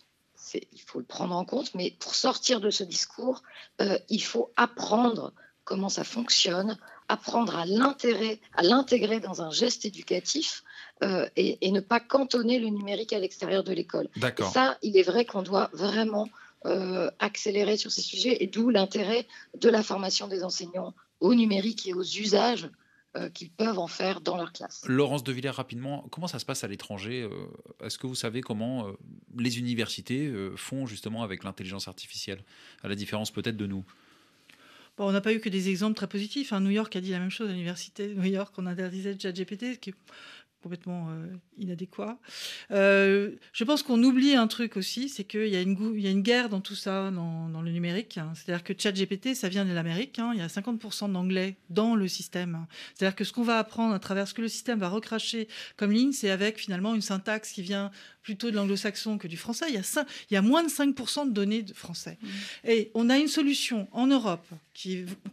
il 0.55 0.81
faut 0.81 0.99
le 0.99 1.05
prendre 1.05 1.35
en 1.35 1.45
compte, 1.45 1.75
mais 1.75 1.97
pour 1.99 2.14
sortir 2.14 2.61
de 2.61 2.71
ce 2.71 2.85
discours, 2.85 3.43
euh, 3.81 3.99
il 4.09 4.23
faut 4.23 4.53
apprendre 4.57 5.33
comment 5.64 5.88
ça 5.88 6.05
fonctionne, 6.05 6.79
apprendre 7.11 7.57
à 7.57 7.66
l'intégrer, 7.66 8.40
à 8.55 8.62
l'intégrer 8.62 9.18
dans 9.18 9.42
un 9.42 9.51
geste 9.51 9.85
éducatif 9.85 10.62
euh, 11.03 11.29
et, 11.37 11.70
ne 11.73 11.81
pas 11.81 11.99
cantonner 11.99 12.59
le 12.59 12.68
numérique 12.68 13.12
à 13.12 13.18
l'extérieur 13.18 13.64
de 13.64 13.73
l'école. 13.73 14.09
Et 14.16 14.42
ça, 14.44 14.79
il 14.83 14.96
est 14.96 15.03
vrai 15.03 15.25
qu'on 15.25 15.42
doit 15.42 15.70
vraiment 15.73 16.29
euh, 16.66 17.11
accélérer 17.18 17.77
sur 17.77 17.90
ces 17.90 18.03
sujets 18.03 18.38
et 18.40 18.46
d'où 18.46 18.70
l'intérêt 18.70 19.27
de 19.59 19.68
la 19.68 19.83
formation 19.83 20.29
des 20.29 20.44
enseignants 20.44 20.94
au 21.18 21.35
numérique 21.35 21.87
et 21.88 21.94
aux 21.94 22.05
usages 22.05 22.70
euh, 23.16 23.29
qu'ils 23.29 23.51
peuvent 23.51 23.79
en 23.81 23.88
faire 23.88 24.20
dans 24.20 24.37
leur 24.37 24.53
classe. 24.53 24.83
Laurence 24.87 25.25
de 25.25 25.33
Villers, 25.33 25.51
rapidement, 25.51 26.07
comment 26.12 26.29
ça 26.29 26.38
se 26.38 26.44
passe 26.44 26.62
à 26.62 26.68
l'étranger 26.68 27.29
Est-ce 27.83 27.99
que 27.99 28.07
vous 28.07 28.14
savez 28.14 28.40
comment 28.40 28.87
les 29.37 29.59
universités 29.59 30.33
font 30.55 30.87
justement 30.87 31.25
avec 31.25 31.42
l'intelligence 31.42 31.88
artificielle, 31.88 32.44
à 32.85 32.88
la 32.88 32.94
différence 32.94 33.33
peut-être 33.33 33.57
de 33.57 33.66
nous? 33.66 33.85
On 35.01 35.13
n'a 35.13 35.21
pas 35.21 35.33
eu 35.33 35.41
que 35.41 35.49
des 35.49 35.69
exemples 35.69 35.95
très 35.97 36.07
positifs. 36.07 36.53
Hein. 36.53 36.61
New 36.61 36.71
York 36.71 36.95
a 36.95 37.01
dit 37.01 37.11
la 37.11 37.19
même 37.19 37.31
chose 37.31 37.49
à 37.49 37.53
l'université 37.53 38.09
de 38.09 38.15
New 38.15 38.25
York. 38.25 38.55
On 38.59 38.67
interdisait 38.67 39.15
le 39.15 39.19
chat 39.19 39.33
GPT, 39.33 39.81
qui 39.81 39.95
complètement 40.62 41.09
euh, 41.11 41.27
inadéquat. 41.59 42.18
Euh, 42.70 43.33
je 43.53 43.64
pense 43.64 43.83
qu'on 43.83 44.03
oublie 44.03 44.35
un 44.35 44.46
truc 44.46 44.77
aussi, 44.77 45.09
c'est 45.09 45.25
qu'il 45.25 45.49
y, 45.49 45.57
a 45.57 45.61
une, 45.61 45.77
y 45.99 46.07
a 46.07 46.11
une 46.11 46.23
guerre 46.23 46.49
dans 46.49 46.61
tout 46.61 46.75
ça, 46.75 47.11
dans, 47.11 47.62
le 47.62 47.70
numérique. 47.70 48.18
C'est-à-dire 48.35 48.64
que 48.64 48.73
ChatGPT, 48.77 49.35
ça 49.35 49.49
vient 49.49 49.64
de 49.64 49.73
l'Amérique. 49.73 50.18
Hein. 50.18 50.33
Il 50.35 50.40
y 50.40 50.42
a 50.42 50.46
50% 50.46 51.12
d'anglais 51.12 51.57
dans 51.68 51.94
le 51.94 52.09
système. 52.09 52.66
C'est-à-dire 52.94 53.14
que 53.16 53.25
ce 53.25 53.33
qu'on 53.33 53.42
va 53.42 53.59
apprendre 53.59 53.94
à 53.94 53.99
travers 53.99 54.29
ce 54.29 54.35
que 54.35 54.42
le 54.42 54.49
système 54.49 54.79
va 54.79 54.88
recracher 54.88 55.49
comme 55.77 55.92
ligne, 55.92 56.12
c'est 56.12 56.31
avec 56.31 56.59
finalement 56.59 56.94
une 56.94 57.03
syntaxe 57.03 57.53
qui 57.53 57.62
vient 57.62 57.90
plutôt 58.23 58.51
de 58.51 58.57
l'anglo-saxon 58.57 59.18
que 59.18 59.29
du 59.29 59.37
français. 59.37 59.66
Il 59.68 59.75
y, 59.75 59.79
a 59.79 60.05
il 60.31 60.35
y 60.35 60.37
a 60.37 60.42
moins 60.42 60.62
de 60.62 60.68
5% 60.68 61.29
de 61.29 61.33
données 61.33 61.62
de 61.62 61.73
français. 61.73 62.18
Mmh. 62.20 62.29
Et 62.68 62.90
on 62.94 63.09
a 63.09 63.18
une 63.18 63.29
solution 63.29 63.88
en 63.92 64.07
Europe 64.07 64.46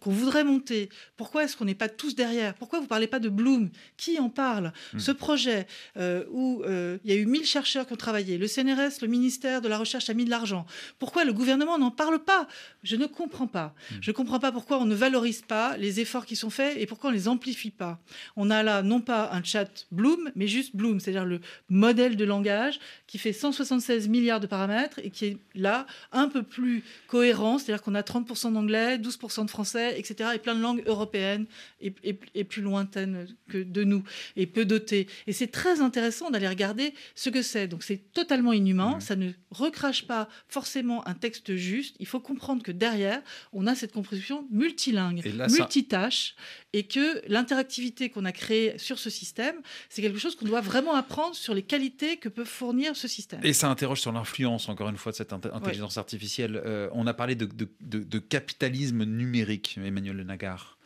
qu'on 0.02 0.12
voudrait 0.12 0.44
monter. 0.44 0.90
Pourquoi 1.16 1.44
est-ce 1.44 1.56
qu'on 1.56 1.66
n'est 1.66 1.76
pas 1.76 1.90
tous 1.90 2.16
derrière? 2.16 2.54
Pourquoi 2.56 2.80
vous 2.80 2.86
ne 2.86 2.90
parlez 2.90 3.08
pas 3.08 3.20
de 3.20 3.30
Bloom? 3.30 3.70
Qui 3.98 4.20
en 4.20 4.30
parle? 4.30 4.74
Mmh. 4.94 5.00
Ce 5.00 5.12
projet 5.18 5.68
euh, 5.98 6.24
où 6.32 6.64
euh, 6.64 6.98
il 7.04 7.12
y 7.12 7.14
a 7.14 7.18
eu 7.18 7.26
1000 7.26 7.46
chercheurs 7.46 7.86
qui 7.86 7.94
ont 7.94 7.98
travaillé, 7.98 8.38
le 8.38 8.48
CNRS, 8.48 9.02
le 9.02 9.08
ministère 9.08 9.62
de 9.62 9.68
la 9.68 9.78
Recherche 9.78 10.10
a 10.10 10.14
mis 10.14 10.26
de 10.26 10.30
l'argent. 10.30 10.66
Pourquoi 11.00 11.26
le 11.26 11.34
gouvernement 11.34 11.78
n'en 11.78 11.92
parle 11.92 12.20
pas? 12.24 12.48
Je 12.84 12.96
ne 12.96 13.06
comprends 13.06 13.48
pas. 13.48 13.76
Mmh. 13.92 13.96
Je 14.02 14.12
ne 14.12 14.16
comprends 14.16 14.40
pas 14.40 14.52
pourquoi 14.52 14.80
on 14.80 14.86
ne 14.86 14.96
valorise 14.96 15.42
pas 15.42 15.76
les 15.78 16.00
efforts 16.00 16.26
qui 16.26 16.36
sont 16.36 16.50
faits 16.50 16.78
et 16.78 16.86
pourquoi 16.86 17.10
on 17.10 17.14
ne 17.14 17.18
les 17.18 17.28
amplifie 17.28 17.72
pas. 17.72 18.00
On 18.36 18.50
a 18.50 18.64
là 18.64 18.82
non 18.82 19.02
pas 19.02 19.30
un 19.34 19.44
chat 19.44 19.88
Bloom, 19.92 20.32
mais 20.36 20.48
juste 20.48 20.76
Bloom, 20.76 21.00
c'est-à-dire 21.00 21.26
le 21.26 21.42
modèle 21.70 22.16
de 22.16 22.26
langage 22.26 22.80
qui 23.08 23.18
fait 23.18 23.34
176 23.34 24.08
milliards 24.08 24.40
de 24.40 24.48
paramètres 24.48 25.00
et 25.04 25.10
qui 25.10 25.26
est 25.26 25.38
là 25.56 25.88
un 26.12 26.30
peu 26.30 26.44
plus 26.44 26.84
cohérent, 27.08 27.58
c'est-à-dire 27.58 27.84
qu'on 27.84 27.96
a 27.96 28.02
30% 28.02 28.54
d'anglais, 28.54 28.98
12% 28.98 29.46
de 29.46 29.50
français, 29.50 29.98
etc., 29.98 30.32
et 30.36 30.40
plein 30.40 30.56
de 30.56 30.62
langues 30.62 30.84
européennes 30.86 31.46
et, 31.82 32.44
plus 32.44 32.62
lointaines 32.62 33.28
que 33.50 33.58
de 33.58 33.84
nous, 33.84 34.04
et 34.36 34.46
peu 34.46 34.66
dotées. 34.66 35.07
Et 35.28 35.34
c'est 35.34 35.48
très 35.48 35.82
intéressant 35.82 36.30
d'aller 36.30 36.48
regarder 36.48 36.94
ce 37.16 37.30
que 37.30 37.42
c'est. 37.42 37.68
Donc 37.68 37.84
c'est 37.84 38.12
totalement 38.14 38.54
inhumain, 38.54 39.00
ça 39.00 39.16
ne 39.16 39.32
recrache 39.52 40.08
pas 40.08 40.28
forcément 40.48 41.08
un 41.08 41.14
texte 41.14 41.56
juste. 41.56 41.96
Il 42.00 42.08
faut 42.08 42.20
comprendre 42.20 42.64
que 42.64 42.72
derrière, 42.72 43.22
on 43.54 43.68
a 43.68 43.76
cette 43.76 43.94
composition 43.94 44.48
multilingue, 44.52 45.24
multitâche, 45.50 46.36
et 46.74 46.84
que 46.84 47.22
l'interactivité 47.28 48.10
qu'on 48.10 48.26
a 48.26 48.32
créée 48.32 48.78
sur 48.78 49.00
ce 49.00 49.10
système, 49.10 49.56
c'est 49.90 50.02
quelque 50.02 50.20
chose 50.20 50.36
qu'on 50.36 50.46
doit 50.46 50.62
vraiment 50.62 50.96
apprendre 50.96 51.36
sur 51.36 51.54
les 51.54 51.64
qualités 51.64 52.18
que 52.18 52.30
peut 52.30 52.46
fournir 52.46 52.96
ce 52.96 53.08
système. 53.08 53.40
Et 53.44 53.54
ça 53.54 53.70
interroge 53.70 54.02
sur 54.02 54.12
l'influence, 54.12 54.70
encore 54.70 54.90
une 54.90 54.98
fois, 54.98 55.12
de 55.12 55.18
cette 55.18 55.34
intelligence 55.34 55.98
artificielle. 55.98 56.62
Euh, 56.66 56.90
on 56.92 57.08
a 57.08 57.14
parlé 57.14 57.36
de, 57.36 57.48
de, 57.82 58.20
capitalisme 58.20 59.04
numérique, 59.04 59.78
Emmanuel 59.84 60.18
Nagar. 60.18 60.78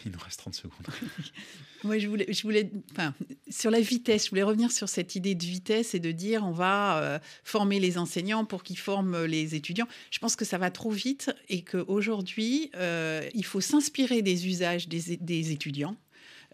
Il 0.06 0.12
nous 0.12 0.18
reste 0.18 0.40
30 0.40 0.54
secondes. 0.54 0.86
Moi, 1.84 1.98
je 1.98 2.08
voulais, 2.08 2.26
je 2.28 2.42
voulais 2.42 2.70
enfin, 2.92 3.14
sur 3.48 3.70
la 3.70 3.80
vitesse, 3.80 4.24
je 4.24 4.30
voulais 4.30 4.42
revenir 4.42 4.72
sur 4.72 4.88
cette 4.88 5.14
idée 5.14 5.34
de 5.34 5.44
vitesse 5.44 5.94
et 5.94 6.00
de 6.00 6.10
dire 6.10 6.44
on 6.44 6.50
va 6.50 7.02
euh, 7.02 7.18
former 7.44 7.78
les 7.78 7.98
enseignants 7.98 8.44
pour 8.44 8.62
qu'ils 8.62 8.78
forment 8.78 9.24
les 9.24 9.54
étudiants. 9.54 9.86
Je 10.10 10.18
pense 10.18 10.34
que 10.34 10.44
ça 10.44 10.58
va 10.58 10.70
trop 10.70 10.90
vite 10.90 11.30
et 11.48 11.62
qu'aujourd'hui, 11.62 12.70
euh, 12.74 13.28
il 13.34 13.44
faut 13.44 13.60
s'inspirer 13.60 14.22
des 14.22 14.48
usages 14.48 14.88
des, 14.88 15.16
des 15.16 15.52
étudiants 15.52 15.96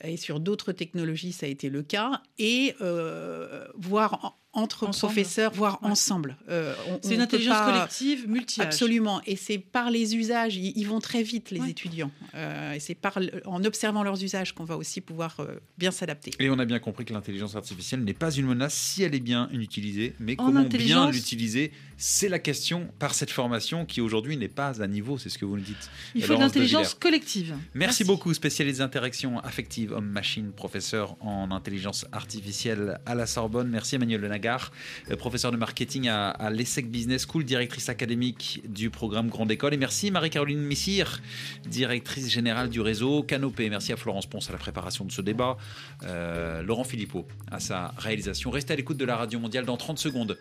et 0.02 0.16
sur 0.16 0.40
d'autres 0.40 0.72
technologies, 0.72 1.32
ça 1.32 1.46
a 1.46 1.48
été 1.48 1.68
le 1.68 1.82
cas, 1.82 2.22
et 2.38 2.74
euh, 2.80 3.66
voir 3.76 4.38
entre 4.54 4.86
professeurs, 4.90 5.52
voire 5.52 5.78
ensemble. 5.82 6.36
Euh, 6.48 6.74
c'est 7.02 7.14
une 7.14 7.20
intelligence 7.20 7.60
collective 7.64 8.28
multi 8.28 8.60
-âge. 8.60 8.64
Absolument, 8.64 9.20
et 9.26 9.36
c'est 9.36 9.58
par 9.58 9.90
les 9.90 10.16
usages, 10.16 10.56
ils, 10.56 10.86
vont 10.86 11.00
très 11.00 11.22
vite 11.22 11.50
les 11.50 11.68
étudiants, 11.68 12.10
euh, 12.34 12.72
et 12.72 12.80
c'est 12.80 12.94
par 12.94 13.18
en 13.44 13.62
observant 13.64 14.02
leurs 14.02 14.22
usages 14.22 14.52
qu'on 14.54 14.64
va 14.64 14.76
aussi 14.76 15.00
pouvoir 15.00 15.36
bien 15.78 15.90
s'adapter. 15.90 16.30
Et 16.38 16.50
on 16.50 16.58
a 16.58 16.64
bien 16.64 16.78
compris 16.78 17.04
que 17.04 17.12
l'intelligence 17.12 17.54
artificielle 17.56 18.02
n'est 18.04 18.14
pas 18.14 18.30
une 18.30 18.46
menace 18.46 18.74
si 18.74 19.02
elle 19.02 19.14
est 19.14 19.20
bien 19.20 19.48
utilisée, 19.52 20.14
mais 20.20 20.36
comment 20.36 20.62
bien 20.62 21.10
l'utiliser 21.10 21.72
C'est 21.96 22.28
la 22.28 22.38
question 22.38 22.88
par 22.98 23.14
cette 23.14 23.30
formation 23.30 23.86
qui 23.86 24.00
aujourd'hui 24.00 24.36
n'est 24.36 24.48
pas 24.48 24.82
à 24.82 24.86
niveau, 24.86 25.18
c'est 25.18 25.28
ce 25.28 25.38
que 25.38 25.44
vous 25.44 25.56
nous 25.56 25.62
dites. 25.62 25.90
Il 26.14 26.22
faut 26.22 26.28
de 26.28 26.32
Laurence 26.32 26.46
l'intelligence 26.46 26.88
Villers. 26.88 27.00
collective. 27.00 27.56
Merci, 27.74 28.04
beaucoup, 28.04 28.34
spécialiste 28.34 28.80
d'interactions 28.80 29.38
affectives 29.40 29.92
homme-machine, 29.92 30.52
professeur 30.52 31.16
en 31.20 31.50
intelligence 31.50 32.06
artificielle 32.12 33.00
à 33.06 33.14
la 33.14 33.26
Sorbonne. 33.26 33.68
Merci 33.68 33.94
Emmanuel 33.96 34.20
Lenagar, 34.20 34.72
euh, 35.10 35.16
professeur 35.16 35.52
de 35.52 35.56
marketing 35.56 36.08
à, 36.08 36.30
à 36.30 36.50
l'ESSEC 36.50 36.90
Business 36.90 37.26
School, 37.26 37.44
directrice 37.44 37.88
académique 37.88 38.62
du 38.68 38.90
programme 38.90 39.28
Grande 39.28 39.50
École. 39.50 39.74
Et 39.74 39.78
merci 39.78 40.10
Marie-Caroline 40.10 40.60
Missire, 40.60 41.20
directrice 41.66 42.30
générale 42.30 42.70
du 42.70 42.80
réseau 42.80 43.22
Canopé. 43.22 43.70
Merci 43.70 43.92
à 43.92 43.96
Florence 43.96 44.26
Ponce 44.26 44.48
à 44.48 44.52
la 44.52 44.58
préparation 44.58 45.04
de 45.04 45.12
ce 45.12 45.22
débat. 45.22 45.56
Euh, 46.04 46.62
Laurent 46.62 46.84
Philippot 46.84 47.26
à 47.50 47.60
sa 47.60 47.94
réalisation. 47.98 48.50
Restez 48.50 48.72
à 48.72 48.76
l'écoute 48.76 48.96
de 48.96 49.04
la 49.04 49.16
Radio 49.16 49.38
Mondiale 49.38 49.64
dans 49.64 49.76
30 49.76 49.98
secondes. 49.98 50.38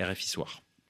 RFI 0.00 0.28
Soir. 0.28 0.62